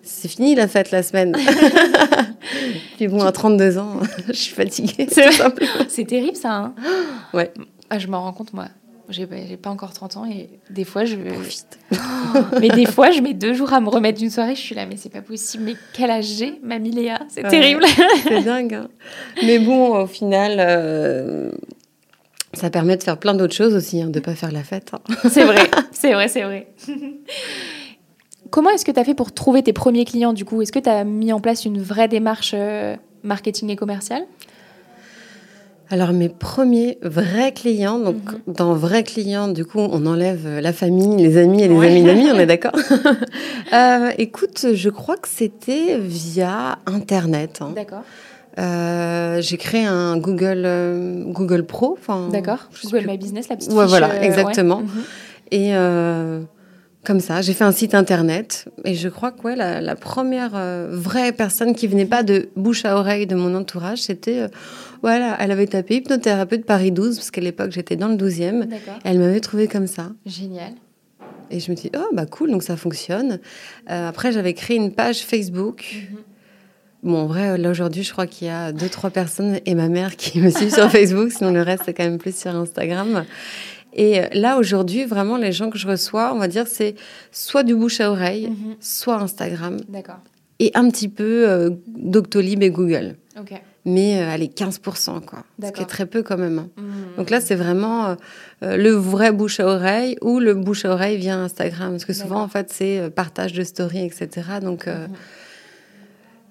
[0.09, 1.37] c'est fini la fête la semaine.
[2.97, 5.07] Puis bon, à 32 ans, je suis fatiguée.
[5.89, 6.53] C'est terrible ça.
[6.55, 6.75] Hein
[7.35, 7.53] Ouais.
[7.91, 8.67] Ah, je m'en rends compte, moi.
[9.11, 11.17] J'ai pas encore 30 ans et des fois, je.
[11.17, 11.79] Profite.
[12.61, 14.55] mais des fois, je mets deux jours à me remettre d'une soirée.
[14.55, 15.65] Je suis là, mais c'est pas possible.
[15.65, 17.19] Mais quel âge j'ai, mamie Léa?
[17.29, 17.49] C'est Ouais.
[17.49, 17.85] terrible.
[18.25, 18.75] C'est dingue.
[18.75, 18.89] hein.
[19.45, 21.51] Mais bon, au final, euh,
[22.53, 24.91] ça permet de faire plein d'autres choses aussi, hein, de ne pas faire la fête.
[24.93, 25.01] hein.
[25.31, 26.67] c'est vrai, c'est vrai, c'est vrai.
[28.51, 30.63] Comment est-ce que tu as fait pour trouver tes premiers clients du coup?
[30.63, 34.25] Est-ce que tu as mis en place une vraie démarche euh, marketing et commerciale?
[35.91, 38.55] Alors, mes premiers vrais clients, donc Mhm.
[38.55, 41.87] dans vrais clients, du coup, on enlève euh, la famille, les amis et les Ouais.
[41.89, 42.73] amis d'amis, on est d'accord?
[43.73, 47.61] Euh, Écoute, je crois que c'était via Internet.
[47.63, 47.73] hein.
[47.75, 48.03] D'accord.
[48.59, 51.97] Euh, J'ai créé un Google, euh, Google Pro.
[52.33, 52.69] D'accord.
[52.85, 54.79] Google plus My Business, la petite Ouais, fiche, voilà, exactement.
[54.79, 54.83] ouais.
[54.83, 55.03] Mhm.
[55.53, 55.71] Et
[57.05, 58.67] comme ça, j'ai fait un site internet.
[58.85, 62.49] Et je crois que ouais, la, la première euh, vraie personne qui venait pas de
[62.57, 64.41] bouche à oreille de mon entourage, c'était.
[64.41, 64.49] euh,
[65.03, 68.65] voilà, elle avait tapé hypnothérapeute Paris 12, parce qu'à l'époque j'étais dans le 12e.
[68.67, 68.99] D'accord.
[69.05, 70.11] Elle m'avait trouvé comme ça.
[70.27, 70.73] Génial.
[71.51, 73.39] Et je me dis, oh bah cool, donc ça fonctionne.
[73.91, 75.85] Euh, après, j'avais créé une page Facebook.
[76.11, 76.19] Mhm.
[77.05, 79.89] Bon, en vrai, là aujourd'hui, je crois qu'il y a deux, trois personnes et ma
[79.89, 83.25] mère qui me suivent sur Facebook, sinon le reste, c'est quand même plus sur Instagram.
[83.99, 86.95] Et euh, là, aujourd'hui, vraiment, les gens que je reçois, on va dire, c'est
[87.33, 88.77] soit du bouche à oreille, Mhm.
[88.81, 90.21] soit Instagram, D'accord.
[90.61, 93.17] et un petit peu euh, Doctolib et Google.
[93.41, 93.53] Ok.
[93.85, 95.39] Mais euh, allez, 15%, quoi.
[95.41, 95.83] Ce qui D'accord.
[95.83, 96.59] est très peu quand même.
[96.59, 96.69] hein.
[96.77, 97.17] Mhm.
[97.17, 98.17] Donc là, c'est vraiment
[98.63, 101.91] euh, le vrai bouche à oreille ou le bouche à oreille via Instagram.
[101.93, 102.43] Parce que souvent, D'accord.
[102.45, 104.29] en fait, c'est partage de stories, etc.
[104.63, 105.09] Donc Mhm.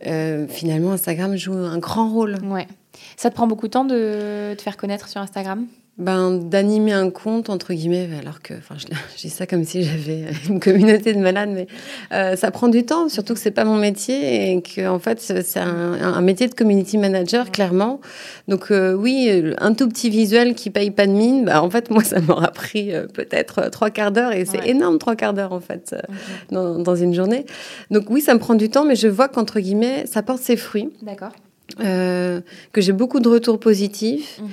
[0.08, 2.38] euh, finalement, Instagram joue un grand rôle.
[2.44, 2.68] Ouais.
[3.16, 5.66] Ça te prend beaucoup de temps de te faire connaître sur Instagram?
[6.00, 8.76] Ben, d'animer un compte, entre guillemets, alors que, enfin,
[9.18, 11.66] dis ça comme si j'avais une communauté de malades, mais
[12.12, 15.20] euh, ça prend du temps, surtout que c'est pas mon métier et que, en fait,
[15.20, 18.00] c'est un, un métier de community manager, clairement.
[18.48, 21.90] Donc, euh, oui, un tout petit visuel qui paye pas de mine, bah, en fait,
[21.90, 24.70] moi, ça m'aura pris euh, peut-être trois quarts d'heure et c'est Ouais.
[24.70, 25.96] énorme, trois quarts d'heure, en fait,
[26.52, 27.48] dans, dans une journée.
[27.90, 30.58] Donc, oui, ça me prend du temps, mais je vois qu'entre guillemets, ça porte ses
[30.58, 31.32] fruits, D'accord.
[31.80, 32.42] que
[32.82, 34.40] j'ai beaucoup de retours positifs.
[34.40, 34.50] Mhm.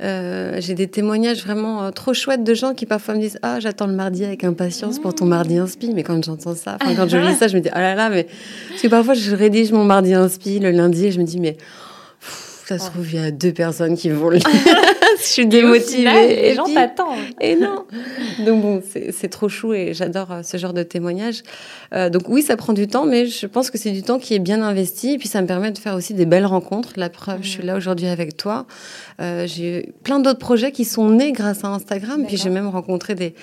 [0.00, 3.58] Euh, j'ai des témoignages vraiment euh, trop chouettes de gens qui parfois me disent Ah,
[3.58, 5.92] j'attends le mardi avec impatience pour ton mardi inspi.
[5.92, 8.08] Mais quand j'entends ça, enfin, quand je lis ça, je me dis Oh là là,
[8.08, 8.28] mais.
[8.68, 11.54] Parce que parfois, je rédige mon mardi inspi le lundi et je me dis Mais.
[12.20, 14.46] pff, Ça se trouve, il y a deux personnes qui vont le lire.
[15.22, 15.98] je suis démotivée.
[15.98, 17.18] final, les Et gens t'attendent.
[17.40, 17.84] et non.
[18.44, 21.42] Donc bon, c'est trop chou et j'adore euh, ce genre de témoignages.
[21.94, 24.34] Euh, donc oui, ça prend du temps, mais je pense que c'est du temps qui
[24.34, 25.14] est bien investi.
[25.14, 26.90] Et puis ça me permet de faire aussi des belles rencontres.
[26.96, 28.66] La preuve, je suis là aujourd'hui avec toi.
[29.20, 32.24] Euh, j'ai eu plein d'autres projets qui sont nés grâce à Instagram.
[32.26, 33.34] Puis j'ai même rencontré des,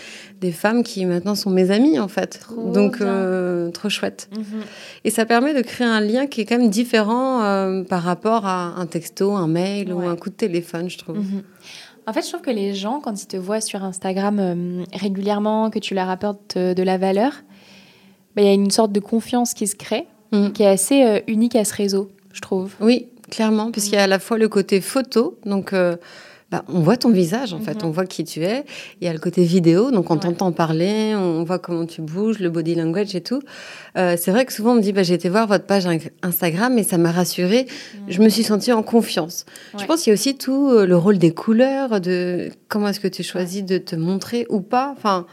[0.46, 2.40] des femmes qui maintenant sont mes amies en fait.
[2.42, 4.30] Trop donc euh, trop chouette.
[4.36, 4.62] Mhm.
[5.04, 8.46] Et ça permet de créer un lien qui est quand même différent euh, par rapport
[8.46, 10.06] à un texto, un mail Ouais.
[10.06, 11.18] ou un coup de téléphone, je trouve.
[11.18, 11.44] Mhm.
[12.08, 15.72] En fait, je trouve que les gens, quand ils te voient sur Instagram euh, régulièrement,
[15.72, 17.32] que tu leur apportes euh, de la valeur,
[18.36, 20.54] bah, il y a une sorte de confiance qui se crée, Mhm.
[20.54, 22.74] qui est assez euh, unique à ce réseau, je trouve.
[22.80, 25.74] Oui, clairement, puisqu'il y a à la fois le côté photo, donc
[26.52, 27.90] bah, on voit ton visage en fait, Mhm.
[27.90, 28.66] on voit qui tu es.
[29.02, 30.20] Il y a le côté vidéo, donc on Ouais.
[30.20, 33.42] t'entend parler, on voit comment tu bouges, le body language et tout.
[33.98, 35.88] Euh, c'est vrai que souvent on me dit, bah, j'ai été voir votre page
[36.22, 37.66] Instagram et ça m'a rassurée.
[38.08, 39.46] Je me suis sentie en confiance.
[39.78, 43.00] Je pense qu'il y a aussi tout euh, le rôle des couleurs, de comment est-ce
[43.00, 44.94] que tu choisis de te montrer ou pas.
[44.96, 45.26] Enfin,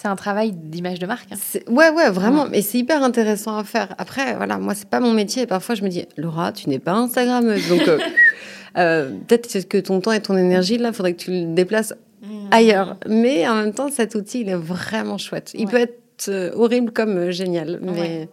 [0.00, 1.28] C'est un travail d'image de marque.
[1.30, 1.58] Hein.
[1.68, 2.46] Ouais, ouais, vraiment.
[2.50, 3.94] Mais c'est hyper intéressant à faire.
[3.98, 5.42] Après, voilà, moi, c'est pas mon métier.
[5.42, 7.68] Et parfois, je me dis, Laura, tu n'es pas Instagrammeuse.
[7.68, 7.98] Donc, euh,
[8.78, 11.92] euh, peut-être que ton temps et ton énergie, là, il faudrait que tu le déplaces
[12.22, 12.26] mmh.
[12.50, 12.96] ailleurs.
[13.06, 15.50] Mais en même temps, cet outil, il est vraiment chouette.
[15.52, 17.78] Il peut être euh, horrible comme génial.
[17.82, 18.26] Mais...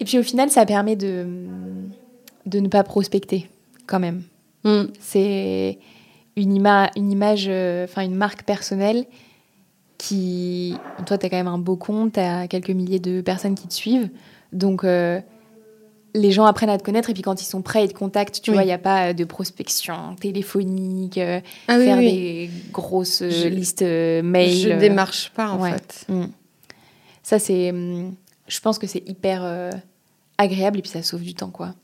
[0.00, 1.24] Et puis, au final, ça permet de,
[2.46, 3.48] de ne pas prospecter,
[3.86, 4.22] quand même.
[4.64, 4.86] Mmh.
[4.98, 5.78] C'est
[6.34, 7.48] une, ima une image,
[7.84, 9.04] enfin, une marque personnelle
[9.98, 10.76] qui.
[11.06, 13.68] Toi, tu as quand même un beau compte, tu as quelques milliers de personnes qui
[13.68, 14.10] te suivent.
[14.52, 15.20] Donc, euh,
[16.14, 18.40] les gens apprennent à te connaître et puis quand ils sont prêts, ils te contactent.
[18.42, 23.82] Tu vois, il n'y a pas de prospection téléphonique, euh, ah faire des grosses listes
[23.82, 24.56] euh, mail.
[24.56, 26.06] Je démarche pas, en fait.
[26.08, 26.24] Mm.
[27.22, 27.72] Ça, c'est.
[27.72, 28.14] Mm,
[28.48, 29.72] je pense que c'est hyper
[30.38, 31.74] agréable et puis ça sauve du temps, quoi.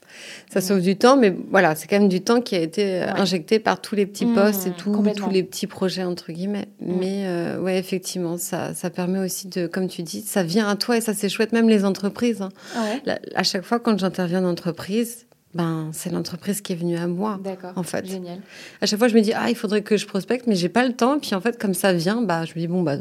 [0.52, 3.14] Ça sauve du temps, mais voilà, c'est quand même du temps qui a été euh,
[3.14, 6.68] injecté par tous les petits mmh, postes et tout, tous les petits projets, entre guillemets.
[6.80, 6.92] Mmh.
[6.98, 10.76] Mais euh, ouais, effectivement, ça, ça permet aussi de, comme tu dis, ça vient à
[10.76, 12.42] toi et ça, c'est chouette, même les entreprises.
[12.42, 12.50] Hein.
[12.76, 17.06] Ah à chaque fois, quand j'interviens dans l'entreprise, ben, c'est l'entreprise qui est venue à
[17.06, 17.38] moi.
[17.76, 18.06] En fait.
[18.06, 18.38] Génial.
[18.80, 20.86] À chaque fois, je me dis, ah, il faudrait que je prospecte, mais j'ai pas
[20.86, 21.18] le temps.
[21.18, 22.96] Puis en fait, comme ça vient, bah, je me dis, bon, bah,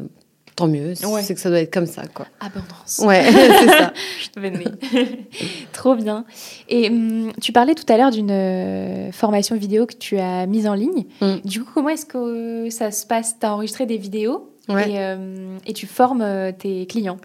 [0.55, 0.93] tant mieux.
[0.95, 2.27] C'est que ça doit être comme ça, quoi.
[2.39, 3.01] Abondance.
[3.03, 3.93] Ouais, c'est ça.
[5.73, 6.25] Trop bien.
[6.69, 10.67] Et hum, tu parlais tout à l'heure d'une euh, formation vidéo que tu as mise
[10.67, 11.05] en ligne.
[11.21, 11.35] Mm.
[11.45, 13.35] Du coup, comment est-ce que ça se passe?
[13.39, 17.17] Tu as enregistré des vidéos euh, et, tu formes euh, tes clients?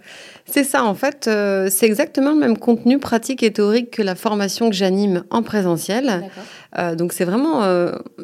[0.45, 1.29] C'est ça, en fait,
[1.69, 6.29] c'est exactement le même contenu pratique et théorique que la formation que j'anime en présentiel.
[6.75, 7.61] Donc c'est vraiment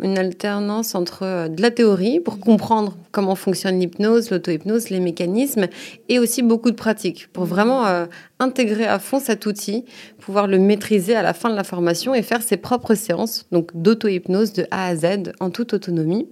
[0.01, 5.67] une alternance entre de la théorie pour comprendre comment fonctionne l'hypnose, l'auto-hypnose, les mécanismes,
[6.09, 8.05] et aussi beaucoup de pratique pour vraiment euh,
[8.39, 9.85] intégrer à fond cet outil,
[10.19, 13.69] pouvoir le maîtriser à la fin de la formation et faire ses propres séances, donc
[13.75, 16.27] d'auto-hypnose de A à Z en toute autonomie.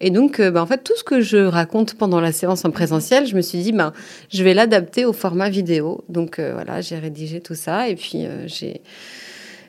[0.00, 2.70] Et donc, euh, bah, en fait, tout ce que je raconte pendant la séance en
[2.70, 3.92] présentiel, je me suis dit, ben,
[4.28, 6.04] je vais l'adapter au format vidéo.
[6.08, 8.82] Donc euh, voilà, j'ai rédigé tout ça et puis j'ai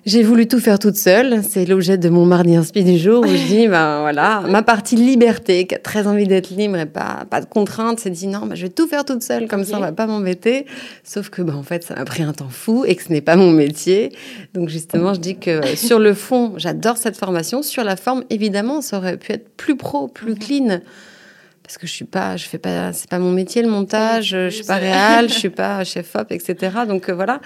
[0.08, 1.42] j'ai voulu tout faire toute seule.
[1.48, 4.96] C'est l'objet de mon mardi inspi du jour où je dis, ben voilà, ma partie
[4.96, 8.46] liberté, qui a très envie d'être libre et pas, pas de contraintes, c'est dit non,
[8.46, 10.66] ben, je vais tout faire toute seule, comme ça on va pas m'embêter.
[11.04, 13.22] Sauf que, ben, en fait, ça m'a pris un temps fou et que ce n'est
[13.22, 14.14] pas mon métier.
[14.54, 17.62] Donc, justement, je dis que sur le fond, j'adore cette formation.
[17.62, 20.40] Sur la forme, évidemment, ça aurait pu être plus pro, plus mhm.
[20.40, 20.80] clean
[21.68, 24.48] parce que je suis pas, je fais pas, c'est pas mon métier le montage, je
[24.48, 26.56] suis pas réal, je suis pas chef op, etc.
[26.88, 27.42] Donc euh, voilà.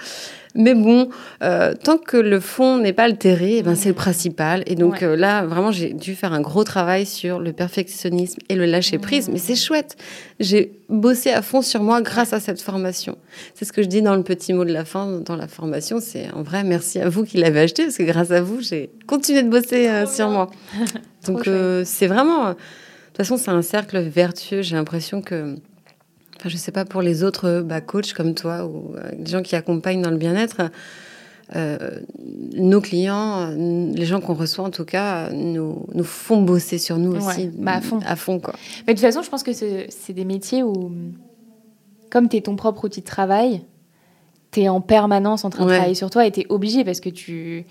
[0.54, 1.08] Mais bon,
[1.42, 4.62] euh, tant que le fond n'est pas altéré, eh ben c'est le principal.
[4.66, 8.54] Et donc euh, là, vraiment, j'ai dû faire un gros travail sur le perfectionnisme et
[8.54, 9.28] le lâcher prise.
[9.28, 9.96] Mais c'est chouette.
[10.38, 13.18] J'ai bossé à fond sur moi grâce à cette formation.
[13.54, 15.98] C'est ce que je dis dans le petit mot de la fin dans la formation.
[16.00, 18.90] C'est en vrai, merci à vous qui l'avez acheté parce que grâce à vous, j'ai
[19.08, 20.48] continué de bosser sur moi.
[21.26, 21.48] donc
[21.84, 22.54] c'est vraiment
[23.12, 24.62] toute façon, c'est un cercle vertueux.
[24.62, 25.56] J'ai l'impression que,
[26.38, 29.42] enfin, je sais pas pour les autres bah, coachs comme toi ou euh, les gens
[29.42, 30.62] qui accompagnent dans le bien-être,
[31.54, 32.00] euh,
[32.54, 37.14] nos clients, les gens qu'on reçoit en tout cas, nous, nous font bosser sur nous
[37.14, 38.00] aussi bah, à fond.
[38.06, 38.54] À fond quoi.
[38.86, 40.90] Mais de toute façon, je pense que c'est des métiers où,
[42.08, 43.60] comme tu es ton propre outil de travail,
[44.52, 47.00] tu es en permanence en train de travailler sur toi et tu es obligé parce
[47.00, 47.66] que tu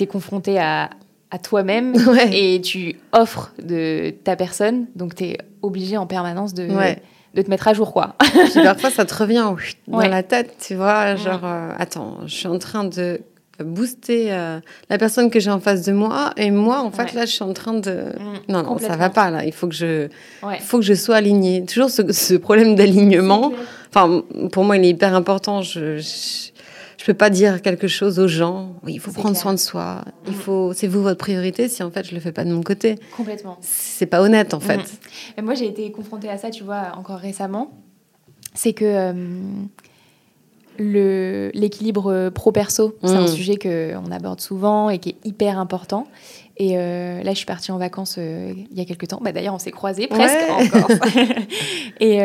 [0.00, 0.90] es confronté à,
[1.34, 1.94] à toi-même
[2.32, 4.86] et tu offres de ta personne.
[4.94, 6.68] Donc, tu es obligé en permanence de,
[7.34, 8.14] de te mettre à jour, quoi.
[8.62, 9.44] parfois, ça te revient
[9.88, 13.20] dans la tête, tu vois, genre, euh, attends, je suis en train de
[13.62, 14.58] booster euh,
[14.90, 17.44] la personne que j'ai en face de moi et moi en fait là je suis
[17.44, 18.52] en train de mm.
[18.52, 19.44] non non ça va pas là.
[19.44, 20.08] Il faut que je
[20.58, 21.64] faut que je sois alignée.
[21.64, 23.52] Toujours ce, ce problème d'alignement.
[23.90, 25.62] Enfin pour moi il est hyper important.
[25.62, 26.50] Je je
[27.06, 28.74] peux pas dire quelque chose aux gens.
[28.82, 30.04] Oui, il faut prendre soin de soi.
[30.26, 30.36] Il mm.
[30.36, 31.68] faut, c'est vous votre priorité.
[31.68, 33.58] Si en fait je le fais pas de mon côté, complètement.
[33.60, 34.80] C'est pas honnête en fait.
[35.36, 35.42] Mm.
[35.42, 37.72] moi j'ai été confrontée à ça, tu vois, encore récemment.
[38.54, 39.12] C'est que
[40.80, 43.28] euh, l'équilibre pro perso, c'est un mm.
[43.28, 46.06] sujet que on aborde souvent et qui est hyper important.
[46.56, 49.20] Et euh, là, je suis partie en vacances euh, il y a quelques temps.
[49.22, 50.90] Bah, D'ailleurs, on s'est croisés presque encore.
[52.00, 52.22] et,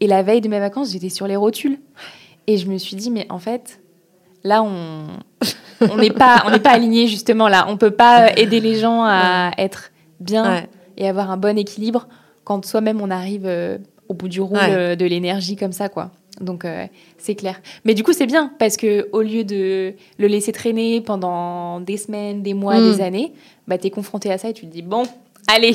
[0.00, 1.78] et la veille de mes vacances, j'étais sur les rotules.
[2.48, 3.80] Et je me suis dit, mais en fait,
[4.42, 5.06] là, on
[5.80, 7.66] on n'est pas, on pas aligné justement là.
[7.68, 10.64] On peut pas aider les gens à être bien
[10.96, 12.08] et avoir un bon équilibre
[12.48, 13.76] quand soi-même on arrive euh,
[14.08, 16.10] au bout du rôle euh, de l'énergie comme ça, quoi.
[16.40, 16.86] Donc euh,
[17.18, 17.60] c'est clair.
[17.84, 21.96] Mais du coup c'est bien parce que au lieu de le laisser traîner pendant des
[21.96, 22.92] semaines, des mois, mm.
[22.92, 23.32] des années,
[23.66, 25.02] bah es confronté à ça et tu te dis bon,
[25.46, 25.74] Allez.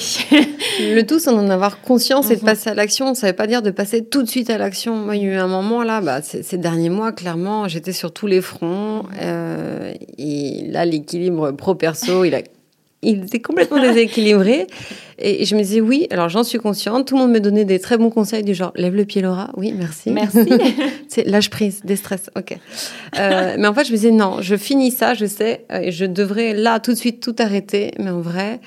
[0.80, 2.46] le tout, c'est d'en avoir conscience et de mhm.
[2.46, 3.14] passer à l'action.
[3.16, 4.96] Ça ne veut pas dire de passer tout de suite à l'action.
[4.96, 8.12] Moi, il y a eu un moment là, bah, ces derniers mois, clairement, j'étais sur
[8.12, 9.04] tous les fronts.
[9.22, 12.42] Euh, et là, l'équilibre pro-perso, il a
[13.04, 14.68] il était complètement déséquilibré.
[15.20, 17.08] Et je me disais oui, alors j'en suis consciente.
[17.08, 19.52] Tout le monde me donnait des très bons conseils du genre lève le pied Laura,
[19.56, 20.10] oui merci.
[20.10, 20.50] Merci.
[21.08, 22.58] c'est lâche prise, déstress, ok.
[23.20, 26.06] Euh, mais en fait je me disais non, je finis ça, je sais, et je
[26.06, 27.92] devrais là tout de suite tout arrêter.
[28.00, 28.60] Mais en vrai,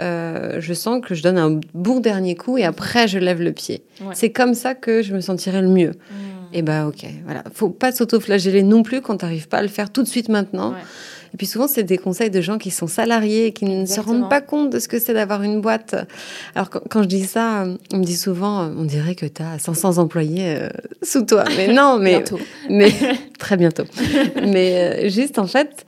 [0.00, 3.52] euh, je sens que je donne un bon dernier coup et après je lève le
[3.52, 3.82] pied.
[4.14, 5.90] C'est comme ça que je me sentirais le mieux.
[5.90, 6.54] Hmm.
[6.54, 7.44] Et bah ok, voilà.
[7.54, 10.74] Faut pas s'auto-flageller non plus quand t'arrives pas à le faire tout de suite maintenant.
[11.34, 14.00] Et puis souvent, c'est des conseils de gens qui sont salariés et qui ne se
[14.00, 15.94] rendent pas compte de ce que c'est d'avoir une boîte.
[16.54, 19.96] Alors quand, je dis ça, on me dit souvent, on dirait que tu as 500
[19.96, 20.68] employés euh,
[21.02, 21.44] sous toi.
[21.56, 22.38] Mais non, mais, bientôt.
[22.70, 22.92] mais
[23.38, 23.84] très bientôt.
[24.46, 25.86] mais euh, juste en fait,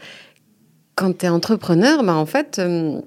[0.95, 2.59] quand tu es entrepreneur, bah, en fait...
[2.59, 3.01] Euh,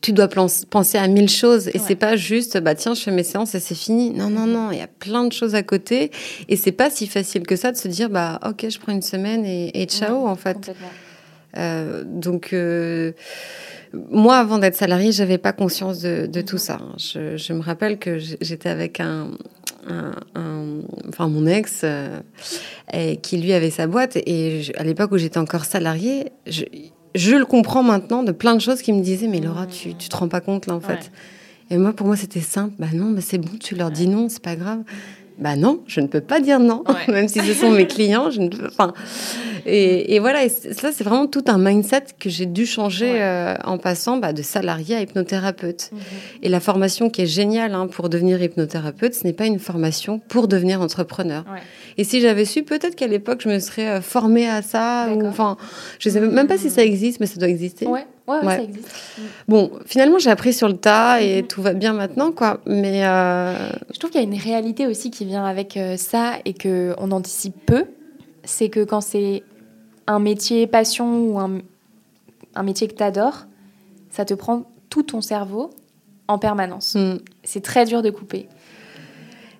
[0.00, 0.28] tu, dois
[0.70, 3.60] penser à mille choses et c'est pas juste bah tiens je fais mes séances et
[3.60, 4.10] c'est fini.
[4.10, 6.10] Non non non il y a plein de choses à côté
[6.48, 9.02] et c'est pas si facile que ça de se dire bah ok je prends une
[9.02, 10.72] semaine et, ciao en fait.
[11.56, 13.12] euh, donc euh,
[14.10, 16.80] moi, avant d'être salarié, j'avais pas conscience de, tout ça.
[16.98, 19.30] Je, me rappelle que j'étais avec un,
[21.08, 22.20] enfin mon ex, euh,
[23.22, 26.32] qui lui avait sa boîte, et à l'époque où j'étais encore salarié,
[27.18, 30.08] je, le comprends maintenant de plein de choses qui me disaient, mais Laura, tu, tu
[30.08, 31.10] te rends pas compte là en fait.
[31.70, 32.74] Et moi, pour moi, c'était simple.
[32.78, 34.80] Bah non, mais c'est bon, tu leur dis non, c'est pas grave.
[35.38, 38.30] Bah non, je ne peux pas dire non, même si ce sont mes clients.
[38.30, 38.92] Je ne peux, enfin,
[39.66, 43.78] et, voilà, et ça, c'est vraiment tout un mindset que j'ai dû changer euh, en
[43.78, 45.90] passant bah, de salarié à hypnothérapeute.
[45.92, 45.98] Mhm.
[46.42, 50.20] Et la formation qui est géniale hein, pour devenir hypnothérapeute, ce n'est pas une formation
[50.28, 51.44] pour devenir entrepreneur.
[51.96, 55.08] Et si j'avais su, peut-être qu'à l'époque, je me serais euh, formée à ça.
[55.12, 55.56] Ou, enfin,
[55.98, 57.86] je ne sais même pas si ça existe, mais ça doit exister.
[58.28, 58.44] Ouais.
[58.44, 58.88] Ouais, ça existe.
[59.18, 59.22] Mm.
[59.48, 61.46] Bon, finalement, j'ai appris sur le tas et mm-hmm.
[61.46, 62.60] tout va bien maintenant, quoi.
[62.66, 63.54] Mais euh,
[63.92, 67.10] je trouve qu'il y a une réalité aussi qui vient avec ça et que on
[67.10, 67.84] anticipe peu.
[68.44, 69.42] C'est que quand c'est
[70.06, 71.58] un métier passion ou un,
[72.54, 73.46] un métier que tu adores,
[74.10, 75.70] ça te prend tout ton cerveau
[76.28, 76.94] en permanence.
[76.94, 77.18] Mm.
[77.42, 78.48] C'est très dur de couper.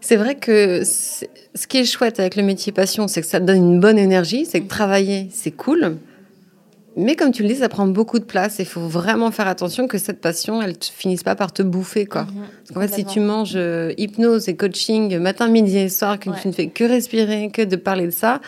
[0.01, 3.45] C'est vrai que ce qui est chouette avec le métier passion, c'est que ça te
[3.45, 4.69] donne une bonne énergie, c'est que mm.
[4.69, 5.99] travailler, c'est cool.
[6.99, 8.57] Mais comme tu le dis, ça prend beaucoup de place.
[8.59, 12.07] Il faut vraiment faire attention que cette passion, elle ne finisse pas par te bouffer.
[12.07, 12.24] Quoi.
[12.24, 12.28] Mhm.
[12.34, 16.28] Parce qu'en fait, si tu manges euh, hypnose et coaching matin, midi et soir, que
[16.40, 18.40] tu ne fais que respirer, que de parler de ça,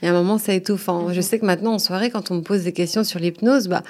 [0.00, 1.10] il y a un moment, c'est étouffant.
[1.10, 1.22] Je mhm.
[1.22, 3.82] sais que maintenant, en soirée, quand on me pose des questions sur l'hypnose, bah,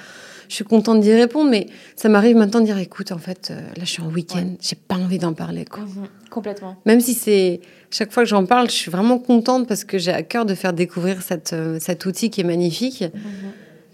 [0.49, 3.61] je suis contente d'y répondre, mais ça m'arrive maintenant de dire écoute, en fait, euh,
[3.61, 5.63] là, je suis en week-end, j'ai pas envie d'en parler.
[5.63, 5.83] Quoi.
[5.83, 6.07] Mhm.
[6.29, 6.75] Complètement.
[6.85, 7.61] Même si c'est.
[7.91, 10.53] Chaque fois que j'en parle, je suis vraiment contente parce que j'ai à cœur de
[10.53, 13.05] faire découvrir cette, euh, cet outil qui est magnifique.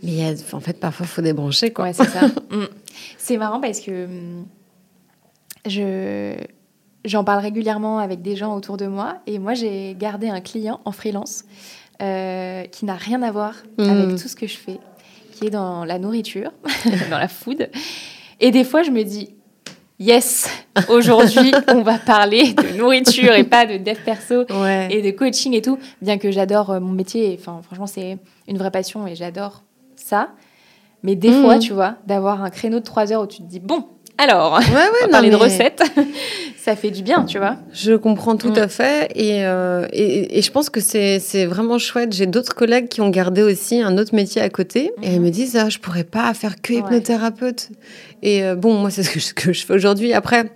[0.03, 1.71] Mais en fait, parfois, il faut débrancher.
[1.71, 1.85] Quoi.
[1.85, 2.21] Ouais, c'est ça.
[2.49, 2.67] Mm.
[3.17, 4.45] C'est marrant parce que mm,
[5.67, 6.35] je,
[7.03, 9.17] j'en parle régulièrement avec des gens autour de moi.
[9.27, 11.43] Et moi, j'ai gardé un client en freelance
[12.01, 13.83] euh, qui n'a rien à voir mm.
[13.83, 14.79] avec tout ce que je fais,
[15.33, 16.51] qui est dans la nourriture,
[17.09, 17.69] dans la food.
[18.39, 19.35] Et des fois, je me dis,
[19.99, 20.49] yes,
[20.89, 24.43] aujourd'hui, on va parler de nourriture et pas de dev perso
[24.89, 25.79] et de coaching et tout.
[26.01, 28.17] Bien que j'adore euh, mon métier, enfin, franchement, c'est
[28.47, 29.63] une vraie passion et j'adore
[29.99, 30.29] ça.
[31.03, 31.59] Mais des fois, mmh.
[31.59, 33.85] tu vois, d'avoir un créneau de 3 heures où tu te dis, bon,
[34.17, 35.83] alors, ouais, ouais, on va parler de recettes,
[36.57, 37.57] ça fait du bien, tu vois.
[37.71, 38.57] Je comprends tout mmh.
[38.57, 39.11] à fait.
[39.15, 42.13] Euh, et, et, je pense que c'est vraiment chouette.
[42.13, 44.91] J'ai d'autres collègues qui ont gardé aussi un autre métier à côté.
[45.03, 45.23] Et elles mmh.
[45.23, 47.69] me disent, ah, je pourrais pas faire que hypnothérapeute.
[48.23, 50.13] Et euh, bon, moi, c'est ce que, ce que je fais aujourd'hui.
[50.13, 50.51] Après,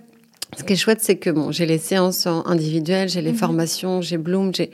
[0.58, 4.18] ce qui est chouette, c'est que bon, j'ai les séances individuelles, j'ai les formations, j'ai
[4.18, 4.70] Bloom, j'ai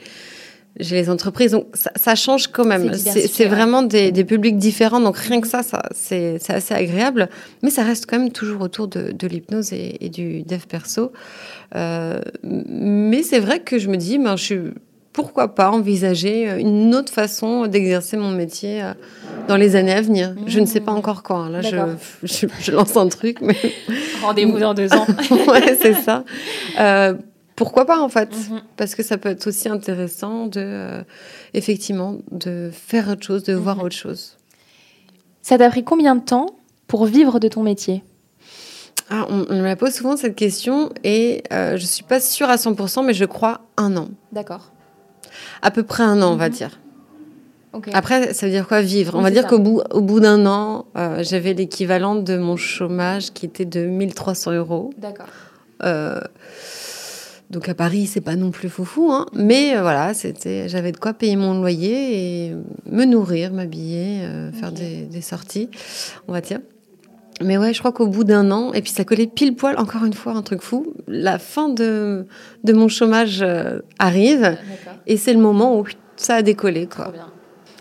[0.79, 1.51] j'ai les entreprises.
[1.51, 2.93] Donc ça, change quand même.
[2.93, 4.99] C'est vraiment des, publics différents.
[4.99, 7.29] Donc rien que ça, ça c'est assez agréable.
[7.63, 11.11] Mais ça reste quand même toujours autour de, l'hypnose et, du dev perso.
[11.75, 14.71] Euh, mais c'est vrai que je me dis, ben, je
[15.11, 18.93] pourquoi pas envisager une autre façon d'exercer mon métier euh,
[19.47, 20.35] dans les années à venir.
[20.45, 20.97] Je ne sais pas mmh.
[20.97, 21.49] encore quand.
[21.49, 21.61] Là,
[22.23, 23.41] je, je, lance un truc.
[23.41, 23.57] Mais...
[24.21, 25.05] Rendez-vous dans deux ans.
[25.47, 26.23] ouais, c'est ça.
[26.79, 27.15] Euh,
[27.59, 28.61] pourquoi pas en fait mhm.
[28.77, 31.03] Parce que ça peut être aussi intéressant de, euh,
[31.53, 33.83] effectivement, de faire autre chose, de voir mhm.
[33.83, 34.37] autre chose.
[35.41, 36.45] Ça t'a pris combien de temps
[36.87, 38.01] pour vivre de ton métier
[39.09, 42.55] ah, on, me la pose souvent cette question et euh, je suis pas sûre à
[42.55, 44.07] 100%, mais je crois un an.
[44.31, 44.71] D'accord.
[45.61, 46.55] À peu près un an, on va mhm.
[46.55, 46.79] dire.
[47.91, 49.15] Après, ça veut dire quoi vivre?
[49.15, 53.33] On va dire qu'au bout, au bout d'un an, euh, j'avais l'équivalent de mon chômage
[53.33, 54.91] qui était de 1300 euros.
[54.97, 55.27] D'accord.
[57.49, 59.25] Donc à Paris, c'est pas non plus foufou, hein.
[59.33, 64.51] mais euh, voilà, c'était, j'avais de quoi payer mon loyer et me nourrir, m'habiller, euh,
[64.51, 65.67] faire des, sorties,
[66.27, 66.59] on va dire.
[67.41, 70.05] Mais ouais, je crois qu'au bout d'un an, et puis ça collait pile poil, encore
[70.05, 72.27] une fois, un truc fou, la fin de,
[72.63, 74.55] de mon chômage euh, arrive,
[75.07, 75.85] et c'est le moment où
[76.17, 76.85] ça a décollé.
[76.85, 77.13] Quoi.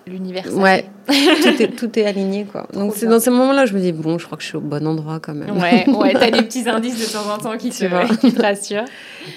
[0.08, 0.52] L'univers.
[0.54, 2.66] Ouais, tout, est, tout est aligné quoi.
[2.72, 4.56] Donc c'est dans ces moments-là que je me dis bon, je crois que je suis
[4.56, 5.56] au bon endroit quand même.
[5.56, 8.84] Ouais, ouais, t'as des petits indices de temps en temps qui, te, qui te rassurent.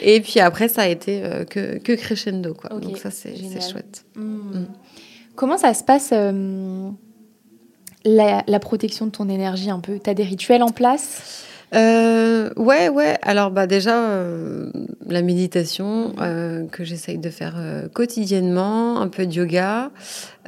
[0.02, 2.70] Et puis après, ça a été euh, que, que, crescendo quoi.
[2.80, 4.06] Donc ça c'est chouette.
[4.16, 4.22] Hmm.
[4.22, 4.66] Hmm.
[5.36, 6.90] Comment ça se passe euh,
[8.04, 10.00] la, la, protection de ton énergie un peu?
[10.00, 11.46] T'as des rituels en place?
[11.74, 13.18] Euh, ouais, ouais.
[13.22, 14.70] Alors, bah, déjà, euh,
[15.08, 19.92] la méditation euh, que j'essaye de faire euh, quotidiennement, un peu de yoga.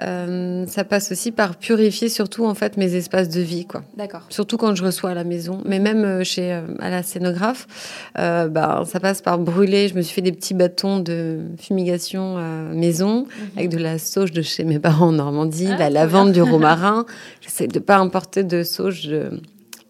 [0.01, 3.83] Euh, ça passe aussi par purifier surtout en fait mes espaces de vie, quoi.
[3.95, 4.23] D'accord.
[4.29, 7.67] Surtout quand je reçois à la maison, mais même chez à la scénographe,
[8.15, 9.87] bah, ça passe par brûler.
[9.87, 12.37] Je me suis fait des petits bâtons de fumigation
[12.73, 13.27] maison mhm.
[13.57, 17.05] avec de la sauge de chez mes parents en Normandie, ah, la lavande, du romarin.
[17.41, 19.03] J'essaie de pas importer de sauge.
[19.07, 19.29] De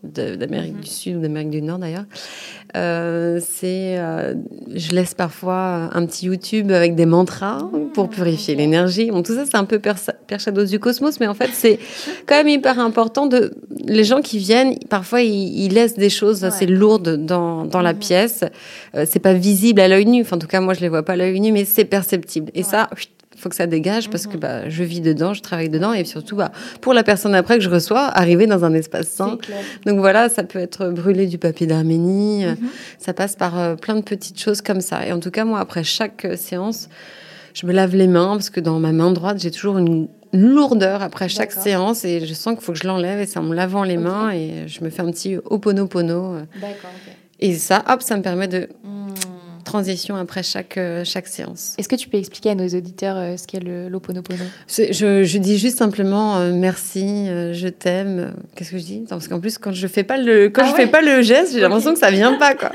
[0.04, 2.06] d'Amérique du Sud ou d'Amérique du Nord d'ailleurs.
[2.76, 4.34] Euh, c'est, euh,
[4.74, 7.60] je laisse parfois un petit YouTube avec des mantras
[7.94, 9.12] pour purifier l'énergie.
[9.12, 11.78] Bon, tout ça, c'est un peu perchados du cosmos, mais en fait, c'est
[12.26, 13.54] quand même hyper important de.
[13.86, 18.44] Les gens qui viennent, parfois, ils, laissent des choses assez lourdes dans, dans la pièce.
[18.96, 20.22] Euh, c'est pas visible à l'œil nu.
[20.22, 22.52] Enfin, en tout cas, moi, je les vois pas à l'œil nu, mais c'est perceptible.
[22.56, 22.90] Et ça,
[23.36, 24.40] faut que ça dégage parce que mhm.
[24.40, 27.64] bah, je vis dedans, je travaille dedans et surtout bah, pour la personne après que
[27.64, 29.38] je reçois, arriver dans un espace sain.
[29.86, 32.58] Donc voilà, ça peut être brûler du papier d'Arménie, mhm.
[32.98, 35.06] ça passe par euh, plein de petites choses comme ça.
[35.06, 36.90] Et en tout cas, moi, après chaque euh, séance,
[37.54, 41.04] je me lave les mains parce que dans ma main droite, j'ai toujours une lourdeur
[41.04, 43.56] après chaque séance et je sens qu'il faut que je l'enlève et c'est en me
[43.56, 46.38] lavant les mains et je me fais un petit oponopono.
[46.60, 46.90] D'accord.
[47.40, 49.03] Et ça, hop, ça me permet de hmm
[49.74, 51.74] transition après chaque, euh, chaque séance.
[51.80, 54.44] Est-ce que tu peux expliquer à nos auditeurs euh, ce qu'est l'Oponopono?
[54.68, 58.36] Je, je, dis juste simplement euh, merci, je t'aime.
[58.56, 59.04] Qu'est-ce que je dis?
[59.10, 61.54] Parce qu'en plus, quand je fais pas le, quand ah je fais pas le geste,
[61.54, 62.54] j'ai l'impression que ça vient pas.
[62.54, 62.72] Quoi.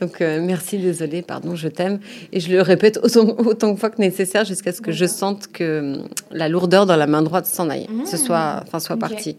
[0.00, 2.00] Donc merci, désolé, pardon, je t'aime.
[2.32, 5.48] Et je le répète autant, autant de fois que nécessaire jusqu'à ce que je sente
[5.48, 8.18] que hum, la lourdeur dans la main droite s'en aille, ce mmh.
[8.18, 9.36] soit, enfin, soit partie.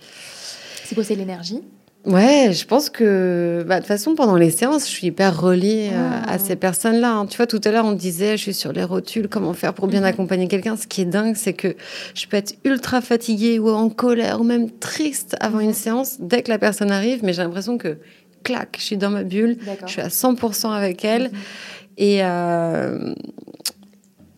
[0.85, 1.61] C'est quoi, c'est l'énergie?
[2.03, 5.89] Ouais, je pense que bah, de toute façon, pendant les séances, je suis hyper reliée
[5.93, 6.39] euh, à ah.
[6.39, 7.11] ces personnes-là.
[7.13, 7.25] Hein.
[7.27, 9.87] Tu vois, tout à l'heure, on disait, je suis sur les rotules, comment faire pour
[9.87, 10.07] bien mhm.
[10.07, 10.75] accompagner quelqu'un.
[10.77, 11.75] Ce qui est dingue, c'est que
[12.15, 15.73] je peux être ultra fatiguée ou en colère ou même triste avant une mhm.
[15.73, 17.97] séance dès que la personne arrive, mais j'ai l'impression que,
[18.43, 21.25] clac, je suis dans ma bulle, je suis à 100% avec elle.
[21.25, 21.37] Mhm.
[21.97, 23.13] Et, euh,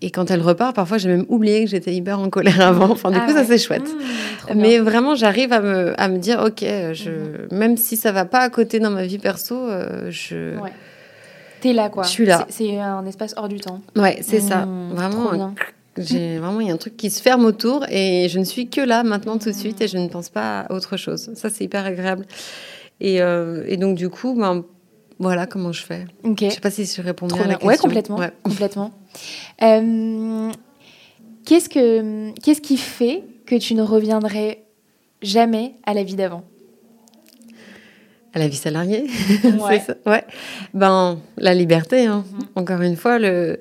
[0.04, 2.90] et quand elle repart, parfois j'ai même oublié que j'étais hyper en colère avant.
[2.90, 3.88] Enfin, du ah coup, ça c'est chouette.
[3.88, 7.56] Mmh, Mais vraiment, j'arrive à me, à me dire, ok, je, mmh.
[7.56, 10.60] même si ça va pas à côté dans ma vie perso, euh, je.
[10.60, 10.74] Ouais.
[11.62, 12.04] T'es là, quoi.
[12.04, 12.46] Je suis là.
[12.50, 13.80] C'est un espace hors du temps.
[13.96, 14.66] Ouais, c'est ça.
[14.66, 15.54] Mmh, vraiment.
[15.98, 18.68] J'ai vraiment il y a un truc qui se ferme autour et je ne suis
[18.68, 21.32] que là maintenant tout de suite et je ne pense pas à autre chose.
[21.36, 22.26] Ça c'est hyper agréable.
[23.00, 24.64] Et, euh, et, donc du coup, ben,
[25.24, 26.06] voilà comment je fais.
[26.24, 26.50] Okay.
[26.50, 27.68] Je sais pas si je réponds bien à la question.
[27.68, 28.20] Ouais, complètement.
[28.44, 28.92] complètement.
[29.62, 30.52] Euh,
[31.46, 34.64] qu'est-ce, que, qu'est-ce qui fait que tu ne reviendrais
[35.22, 36.44] jamais à la vie d'avant?
[38.34, 39.04] À la vie salariée,
[39.44, 39.80] ouais.
[39.80, 40.24] ça ouais.
[40.74, 42.26] Ben la liberté, hein.
[42.28, 42.60] Mm-hmm.
[42.60, 43.60] encore une fois le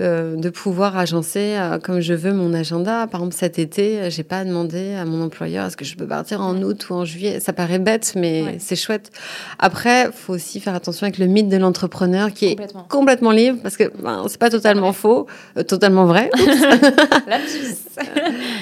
[0.00, 3.06] euh, de pouvoir agencer euh, comme je veux mon agenda.
[3.06, 6.40] Par exemple, cet été, j'ai pas demandé à mon employeur est-ce que je peux partir
[6.40, 7.38] en août ou en juillet.
[7.40, 9.10] Ça paraît bête, mais c'est chouette.
[9.58, 12.56] Après, faut aussi faire attention avec le mythe de l'entrepreneur qui est
[12.88, 15.26] complètement, libre parce que ben, c'est pas totalement faux,
[15.58, 16.30] euh, totalement vrai.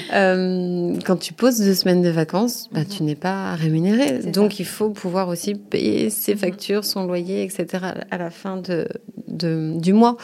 [1.05, 4.19] quand tu poses deux semaines de vacances, bah, tu n'es pas rémunéré.
[4.19, 6.39] Donc, il faut pouvoir aussi payer ses mhm.
[6.39, 7.85] factures, son loyer, etc.
[8.11, 8.87] à la fin de,
[9.27, 10.17] du mois.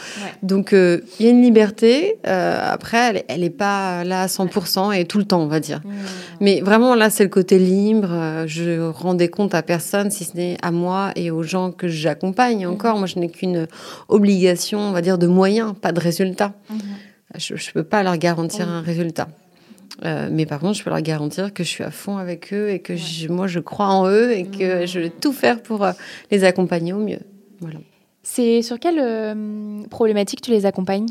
[0.44, 0.74] Donc,
[1.20, 2.18] il y a une liberté.
[2.28, 5.82] Euh, après, elle n'est pas là à 100% et tout le temps, on va dire.
[5.84, 5.92] Mmh.
[6.42, 8.10] Mais vraiment, là, c'est le côté libre.
[8.12, 11.72] Euh, je rends des comptes à personne, si ce n'est à moi et aux gens
[11.72, 12.66] que j'accompagne.
[12.66, 12.72] Mmh.
[12.72, 13.68] Encore, moi, je n'ai qu'une
[14.08, 16.54] obligation, on va dire, de moyens, pas de résultat.
[16.70, 16.76] Mmh.
[17.38, 19.28] Je ne peux pas leur garantir un résultat.
[20.04, 22.70] Euh, mais par contre, je peux leur garantir que je suis à fond avec eux
[22.70, 22.94] et que
[23.32, 25.88] moi, je crois en eux et que je vais tout faire pour
[26.32, 27.20] les accompagner au mieux.
[27.62, 27.80] Voilà.
[28.28, 31.06] C'est sur quelle euh, problématique tu les accompagnes?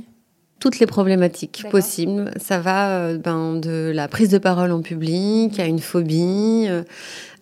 [0.59, 2.33] Toutes les problématiques possibles.
[2.41, 6.83] Ça va euh, ben, de la prise de parole en public à une phobie, euh,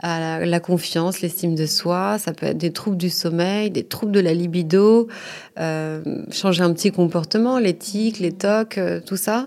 [0.00, 2.18] à la, confiance, l'estime de soi.
[2.18, 5.08] Ça peut être des troubles du sommeil, des troubles de la libido,
[5.56, 9.46] changer un petit comportement, l'éthique, les tocs, tout ça,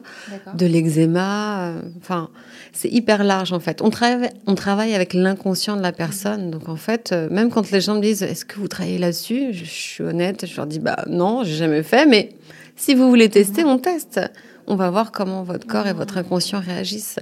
[0.55, 1.73] de l'eczéma.
[1.99, 2.29] Enfin,
[2.75, 3.81] c'est hyper large en fait.
[3.81, 6.51] On travaille, on travaille avec l'inconscient de la personne.
[6.51, 9.53] Donc en fait, euh, même quand les gens me disent est-ce que vous travaillez là-dessus,
[9.53, 12.29] je, suis honnête, je leur dis bah non, j'ai jamais fait, mais
[12.75, 14.19] si vous voulez tester, on teste.
[14.67, 17.19] On va voir comment votre corps et votre inconscient réagissent.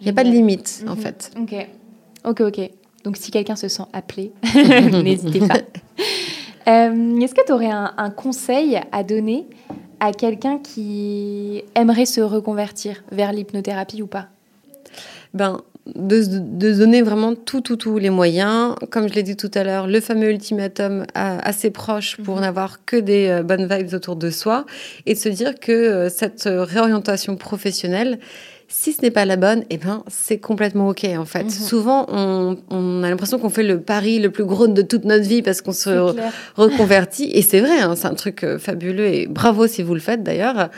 [0.00, 1.00] Il n'y a pas de limite en mhm.
[1.00, 1.30] fait.
[1.38, 1.54] Ok,
[2.24, 2.70] ok, ok.
[3.04, 4.32] Donc si quelqu'un se sent appelé,
[5.02, 5.58] n'hésitez pas.
[6.66, 9.46] Euh, est-ce que tu aurais un, conseil à donner
[10.00, 14.28] à quelqu'un qui aimerait se reconvertir vers l'hypnothérapie ou pas?
[15.34, 18.74] Ben, de, de, donner vraiment tout, tout, tous les moyens.
[18.90, 22.42] Comme je l'ai dit tout à l'heure, le fameux ultimatum à, ses proches pour mhm.
[22.42, 24.64] n'avoir que des euh, bonnes vibes autour de soi
[25.06, 28.18] et de se dire que euh, cette réorientation professionnelle,
[28.68, 31.44] si ce n'est pas la bonne, eh ben, c'est complètement OK, en fait.
[31.44, 31.50] Mhm.
[31.50, 35.28] Souvent, on, on a l'impression qu'on fait le pari le plus gros de toute notre
[35.28, 36.14] vie parce qu'on se
[36.56, 37.30] reconvertit.
[37.34, 40.22] Et c'est vrai, hein, c'est un truc euh, fabuleux et bravo si vous le faites
[40.22, 40.70] d'ailleurs.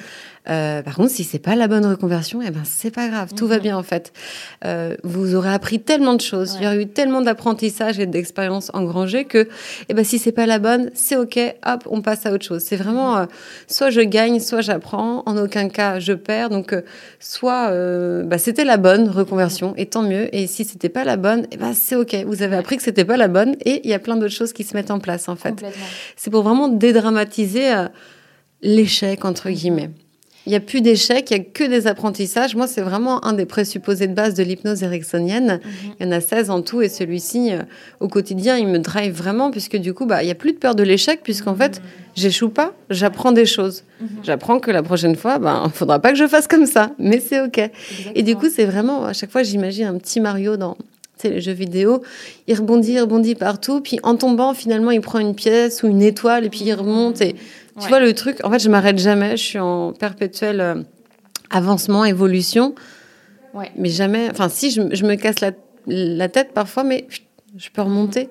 [0.49, 3.47] Euh, par contre, si c'est pas la bonne reconversion, eh ben c'est pas grave, tout
[3.47, 3.63] va mhm.
[3.63, 4.13] bien en fait.
[4.65, 8.71] Euh, vous aurez appris tellement de choses, il y aura eu tellement d'apprentissage et d'expériences
[8.73, 9.49] engrangées que,
[9.89, 12.63] eh ben si c'est pas la bonne, c'est ok, hop, on passe à autre chose.
[12.63, 13.23] C'est vraiment mhm.
[13.23, 13.27] euh,
[13.67, 15.23] soit je gagne, soit j'apprends.
[15.27, 16.51] En aucun cas je perds.
[16.51, 16.83] Donc euh,
[17.19, 17.71] soit
[18.25, 20.35] bah, c'était la bonne reconversion et tant mieux.
[20.35, 22.15] Et si c'était pas la bonne, eh ben c'est ok.
[22.27, 24.53] Vous avez appris que c'était pas la bonne et il y a plein d'autres choses
[24.53, 25.65] qui se mettent en place en fait.
[26.17, 27.73] C'est pour vraiment dédramatiser
[28.63, 29.91] l'échec entre guillemets.
[30.47, 32.55] Il n'y a plus d'échecs, il n'y a que des apprentissages.
[32.55, 35.61] Moi, c'est vraiment un des présupposés de base de l'hypnose ericksonienne.
[35.63, 35.93] Mhm.
[35.99, 37.63] Il y en a 16 en tout et celui-ci, euh,
[37.99, 40.59] au quotidien, il me drive vraiment puisque du coup, bah, il n'y a plus de
[40.59, 41.83] peur de l'échec puisqu'en fait,
[42.15, 43.83] j'échoue pas, j'apprends des choses.
[44.01, 44.09] Mhm.
[44.23, 46.93] J'apprends que la prochaine fois, il bah, ne faudra pas que je fasse comme ça,
[46.99, 47.61] mais c'est OK.
[48.15, 50.77] Et du coup, c'est vraiment, à chaque fois, j'imagine un petit Mario dans,
[51.25, 52.03] les jeux vidéo,
[52.47, 56.03] il rebondit, il rebondit partout, puis en tombant, finalement, il prend une pièce ou une
[56.03, 57.21] étoile, et puis il remonte.
[57.21, 57.35] Et
[57.81, 59.37] tu vois, le truc, en fait, je m'arrête jamais.
[59.37, 60.83] Je suis en perpétuel euh,
[61.51, 62.75] avancement, évolution.
[63.55, 63.71] Ouais.
[63.77, 64.29] Mais jamais.
[64.31, 65.37] Enfin, si, je, me casse
[65.87, 67.07] la, tête parfois, mais
[67.57, 68.29] je peux remonter.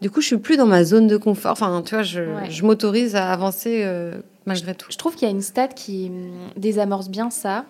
[0.00, 1.52] Du coup, je suis plus dans ma zone de confort.
[1.52, 4.88] Enfin, tu vois, je, m'autorise à avancer euh, malgré tout.
[4.90, 7.64] Je trouve qu'il y a une stat qui hum, désamorce bien ça.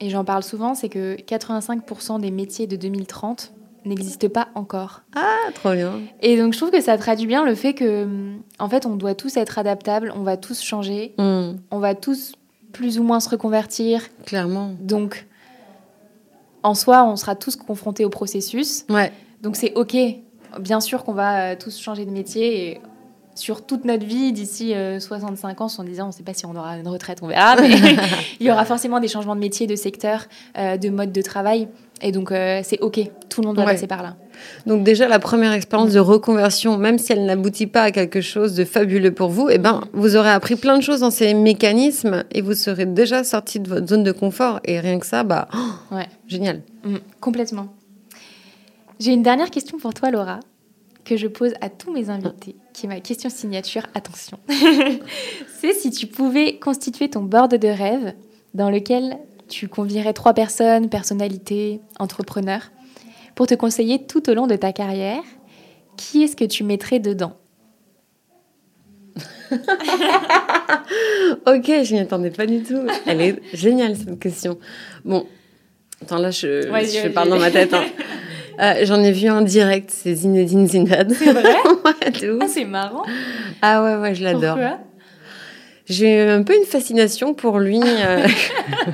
[0.00, 3.52] Et j'en parle souvent, c'est que 85% des métiers de 2030
[3.84, 5.02] n'existe pas encore.
[5.14, 6.00] Ah, trop bien.
[6.20, 8.06] Et donc je trouve que ça traduit bien le fait que,
[8.58, 11.56] en fait, on doit tous être adaptables, on va tous changer, hmm.
[11.70, 12.34] on va tous
[12.72, 14.02] plus ou moins se reconvertir.
[14.24, 14.74] Clairement.
[14.80, 15.26] Donc,
[16.62, 18.84] en soi, on sera tous confrontés au processus.
[18.88, 19.12] Ouais.
[19.42, 19.96] Donc c'est ok.
[20.60, 22.80] Bien sûr qu'on va euh, tous changer de métier et
[23.34, 26.44] sur toute notre vie d'ici 65 euh, ans, en disant on ne sait pas si
[26.44, 27.70] on aura une retraite, on verra, mais
[28.40, 30.26] il y aura forcément des changements de métier, de secteur,
[30.58, 31.68] euh, de mode de travail.
[32.02, 34.16] Et donc, euh, c'est OK, tout le monde doit passer par là.
[34.66, 38.54] Donc déjà, la première expérience de reconversion, même si elle n'aboutit pas à quelque chose
[38.54, 42.24] de fabuleux pour vous, eh ben, vous aurez appris plein de choses dans ces mécanismes
[42.32, 44.60] et vous serez déjà sorti de votre zone de confort.
[44.64, 45.48] Et rien que ça, bah,
[45.92, 46.08] ouais.
[46.26, 46.62] génial.
[46.84, 47.68] Mm, complètement.
[48.98, 50.40] J'ai une dernière question pour toi, Laura,
[51.04, 53.82] que je pose à tous mes invités, qui est ma question signature.
[53.94, 54.38] Attention.
[55.60, 58.12] C'est si tu pouvais constituer ton board de rêve
[58.54, 59.18] dans lequel
[59.52, 62.72] tu convierais trois personnes, personnalités, entrepreneurs,
[63.34, 65.22] pour te conseiller tout au long de ta carrière.
[65.98, 67.36] Qui est-ce que tu mettrais dedans
[71.46, 72.86] Ok, je n'y attendais pas du tout.
[73.04, 74.58] Elle est géniale cette question.
[75.04, 75.26] Bon,
[76.00, 77.74] attends là, je, je parle dans ma tête.
[77.74, 77.84] Hein.
[78.60, 81.08] Euh, j'en ai vu un direct, c'est Zinedine Zidane.
[81.14, 81.54] C'est vrai
[82.40, 83.02] Ah, c'est marrant.
[83.62, 84.58] Ah ouais, ouais, je l'adore.
[85.92, 87.80] J'ai un peu une fascination pour lui.
[87.82, 88.26] Euh.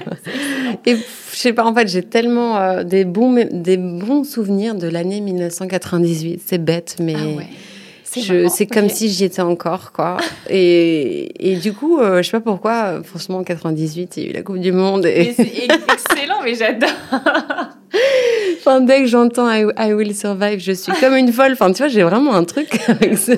[0.86, 4.88] et je sais pas, en fait, j'ai tellement euh, des, bons, des bons souvenirs de
[4.88, 6.42] l'année 1998.
[6.44, 10.16] C'est bête, mais ah c'est comme si j'y étais encore, quoi.
[10.50, 14.30] et, et, du coup, euh, je sais pas pourquoi, franchement, en 98, il y a
[14.30, 15.06] eu la Coupe du Monde.
[15.06, 15.34] Et...
[15.36, 16.88] C'est excellent, mais j'adore.
[18.58, 21.52] enfin, dès que j'entends I, I, Will Survive, je suis comme une folle.
[21.52, 23.34] Enfin, tu vois, j'ai vraiment un truc avec ça.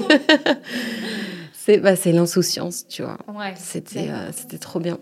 [1.78, 3.18] Bah, c'est l'insouciance, tu vois.
[3.56, 4.98] c'était euh, trop bien.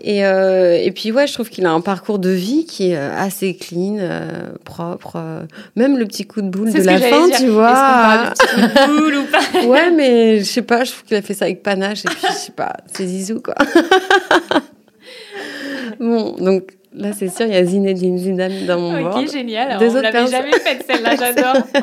[0.00, 2.96] Et, euh, et, puis ouais, je trouve qu'il a un parcours de vie qui est
[2.96, 3.96] euh, assez clean,
[4.64, 5.18] propre.
[5.74, 8.32] même le petit coup de boule de la fin, tu vois.
[8.32, 11.46] Est-ce boule ou pas Ouais, mais je sais pas, je trouve qu'il a fait ça
[11.46, 13.54] avec panache et puis je sais pas, c'est zizou quoi.
[16.00, 19.78] bon, donc là c'est sûr, il y a Zinedine Zidane dans mon Ok, génial.
[19.78, 21.56] Des On l'avait jamais faite celle-là, j'adore.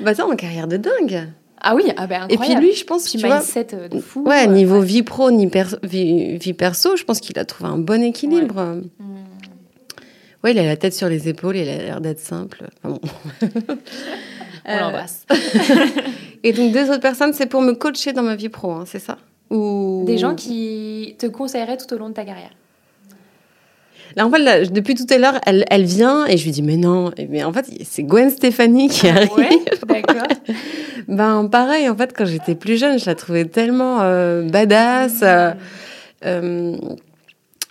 [0.00, 1.28] bah ça, en carrière de dingue.
[1.60, 2.32] Ah oui, ah ben incroyable.
[2.32, 4.24] Et puis lui, je pense, tu vois, euh, de fou.
[4.24, 5.50] Ouais, euh, niveau vie pro, ni
[5.82, 8.56] vie, perso, je pense qu'il a trouvé un bon équilibre.
[8.56, 9.06] Ouais.
[10.44, 10.52] ouais.
[10.52, 12.68] il a la tête sur les épaules, il a l'air d'être simple.
[12.82, 13.48] Enfin, bon.
[14.66, 15.26] On l'embrasse.
[16.42, 18.98] Et donc deux autres personnes, c'est pour me coacher dans ma vie pro, hein, c'est
[18.98, 19.18] ça?
[19.50, 22.52] Ou des gens qui te conseilleraient tout au long de ta carrière?
[24.16, 26.76] Là, en fait, depuis tout à l'heure, elle, elle, vient et je lui dis mais
[26.76, 29.30] non, mais en fait, c'est Gwen Stéphanie qui ah arrive.
[29.38, 30.26] Ouais, d'accord.
[31.08, 35.20] ben pareil, en fait, quand j'étais plus jeune, je la trouvais tellement euh, badass.
[35.22, 35.52] Euh,
[36.26, 36.76] euh,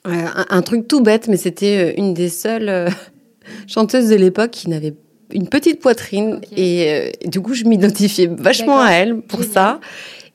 [0.05, 2.89] un, truc tout bête, mais c'était une des seules
[3.67, 4.95] chanteuses de l'époque qui n'avait
[5.31, 9.79] une petite poitrine et du coup, je m'identifiais vachement à elle pour ça.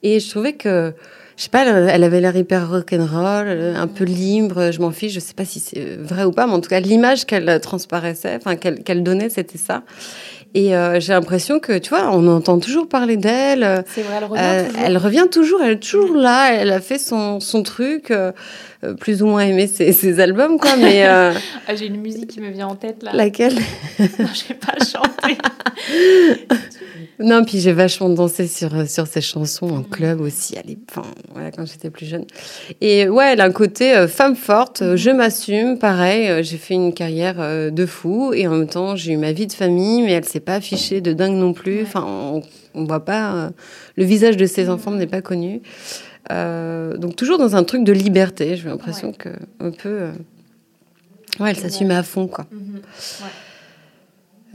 [0.04, 0.92] Et je trouvais que
[1.36, 5.20] je sais pas, elle avait l'air hyper rock'n'roll, un peu libre, je m'en fiche, je
[5.20, 8.56] sais pas si c'est vrai ou pas, mais en tout cas, l'image qu'elle transparaissait, enfin,
[8.56, 9.82] qu'elle donnait, c'était ça.
[10.54, 13.84] Et euh, j'ai l'impression que, tu vois, on entend toujours parler d'elle.
[13.92, 14.82] C'est vrai, elle revient euh, toujours.
[14.84, 18.30] Elle revient toujours, elle est toujours là, elle a fait son, son truc, euh,
[18.98, 21.04] plus ou moins aimé ses, ses albums, quoi, mais...
[21.04, 21.32] ah,
[21.74, 23.12] j'ai une musique qui me vient en tête, là.
[23.12, 23.54] Laquelle?
[23.98, 25.38] Non, je vais pas chanter.
[27.20, 31.52] Non, puis j'ai vachement dansé sur, sur ses chansons en club aussi, allez, enfin, voilà,
[31.52, 32.24] quand j'étais plus jeune.
[32.80, 36.56] Et ouais, elle a un côté euh, femme forte, euh, je m'assume, pareil, euh, j'ai
[36.56, 40.02] fait une carrière de fou et en même temps j'ai eu ma vie de famille,
[40.02, 41.82] mais elle s'est pas affichée de dingue non plus.
[41.82, 42.42] Enfin, on,
[42.74, 43.50] on voit pas,
[43.96, 45.62] le visage de ses enfants n'est pas connu.
[46.30, 50.08] Donc toujours dans un truc de liberté, j'ai l'impression que un peu,
[51.40, 52.46] ouais, elle s'assume à fond, quoi.
[52.52, 53.28] Ouais.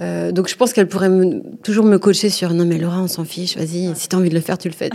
[0.02, 3.10] Euh, donc je pense qu'elle pourrait me, toujours me coacher sur non mais Laura on
[3.10, 4.90] s'en fiche, vas-y, si tu as envie de le faire, tu le fais.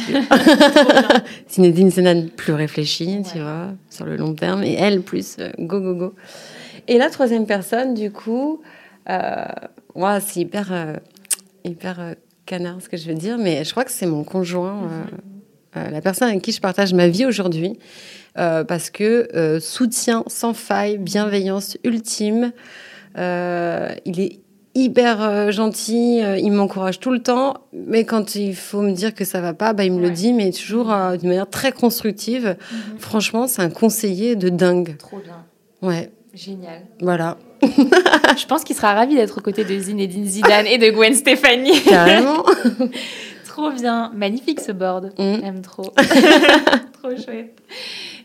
[1.50, 5.80] Zinedine Zidane plus réfléchie, tu vois, sur le long terme, et elle plus euh, go
[5.80, 6.14] go go.
[6.88, 8.62] Et la troisième personne, du coup,
[9.10, 9.44] euh,
[9.94, 10.94] ouais, c'est hyper euh,
[11.64, 12.12] hyper euh,
[12.46, 15.16] canard ce que je veux dire, mais je crois que c'est mon conjoint, euh,
[15.74, 17.78] la personne avec qui je partage ma vie aujourd'hui,
[18.34, 22.52] parce que soutien sans faille, bienveillance ultime.
[23.16, 24.38] il est
[24.76, 29.14] hyper euh, gentil, euh, il m'encourage tout le temps, mais quand il faut me dire
[29.14, 30.08] que ça va pas, bah, il me Ouais.
[30.08, 32.56] le dit, mais toujours euh, d'une manière très constructive.
[32.72, 32.98] Mhm.
[32.98, 34.96] Franchement, c'est un conseiller de dingue.
[34.98, 35.44] Trop bien.
[35.80, 36.80] Ouais, Génial.
[37.00, 41.14] voilà, Je pense qu'il sera ravi d'être aux côtés de Zinedine Zidane et de Gwen
[41.14, 41.80] Stefani.
[41.82, 42.42] carrément.
[43.54, 44.10] trop bien.
[44.14, 45.12] Magnifique ce board.
[45.18, 45.34] Mm.
[45.40, 45.82] J'aime trop.
[47.02, 47.60] trop chouette.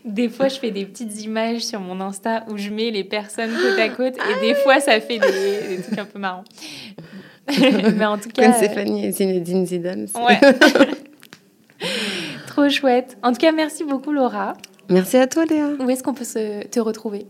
[0.06, 3.52] Des fois, je fais des petites images sur mon Insta où je mets les personnes
[3.52, 6.46] côte à côte et des fois, ça fait des, des trucs un peu marrants.
[7.98, 10.08] Mais en tout cas, Stéphanie et Zinedine Zidane.
[10.16, 10.40] ouais.
[12.48, 13.18] trop chouette.
[13.24, 14.54] En tout cas, merci beaucoup Laura.
[14.90, 15.70] Merci à toi, Léa.
[15.80, 17.28] Où est-ce qu'on peut se, te retrouver?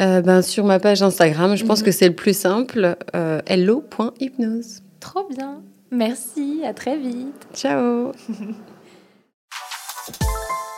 [0.00, 1.86] Euh, ben, sur ma page Instagram, je pense Mhm.
[1.86, 2.96] que c'est le plus simple.
[3.16, 4.82] Euh, hello.hypnose.
[5.00, 5.60] Trop bien.
[5.90, 7.48] Merci, à très vite.
[7.54, 8.12] Ciao.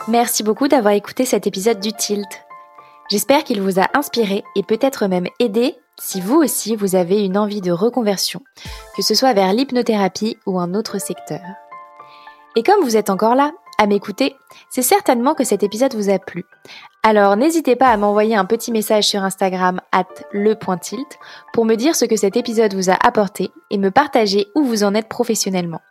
[0.07, 2.27] Merci beaucoup d'avoir écouté cet épisode du Tilt.
[3.11, 7.37] J'espère qu'il vous a inspiré et peut-être même aidé si vous aussi vous avez une
[7.37, 8.41] envie de reconversion,
[8.95, 11.41] que ce soit vers l'hypnothérapie ou un autre secteur.
[12.55, 14.35] Et comme vous êtes encore là, à m'écouter,
[14.69, 16.45] c'est certainement que cet épisode vous a plu.
[17.03, 21.17] Alors n'hésitez pas à m'envoyer un petit message sur Instagram at le.tilt
[21.53, 24.83] pour me dire ce que cet épisode vous a apporté et me partager où vous
[24.83, 25.81] en êtes professionnellement.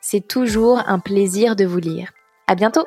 [0.00, 2.10] C'est toujours un plaisir de vous lire.
[2.48, 2.86] À bientôt!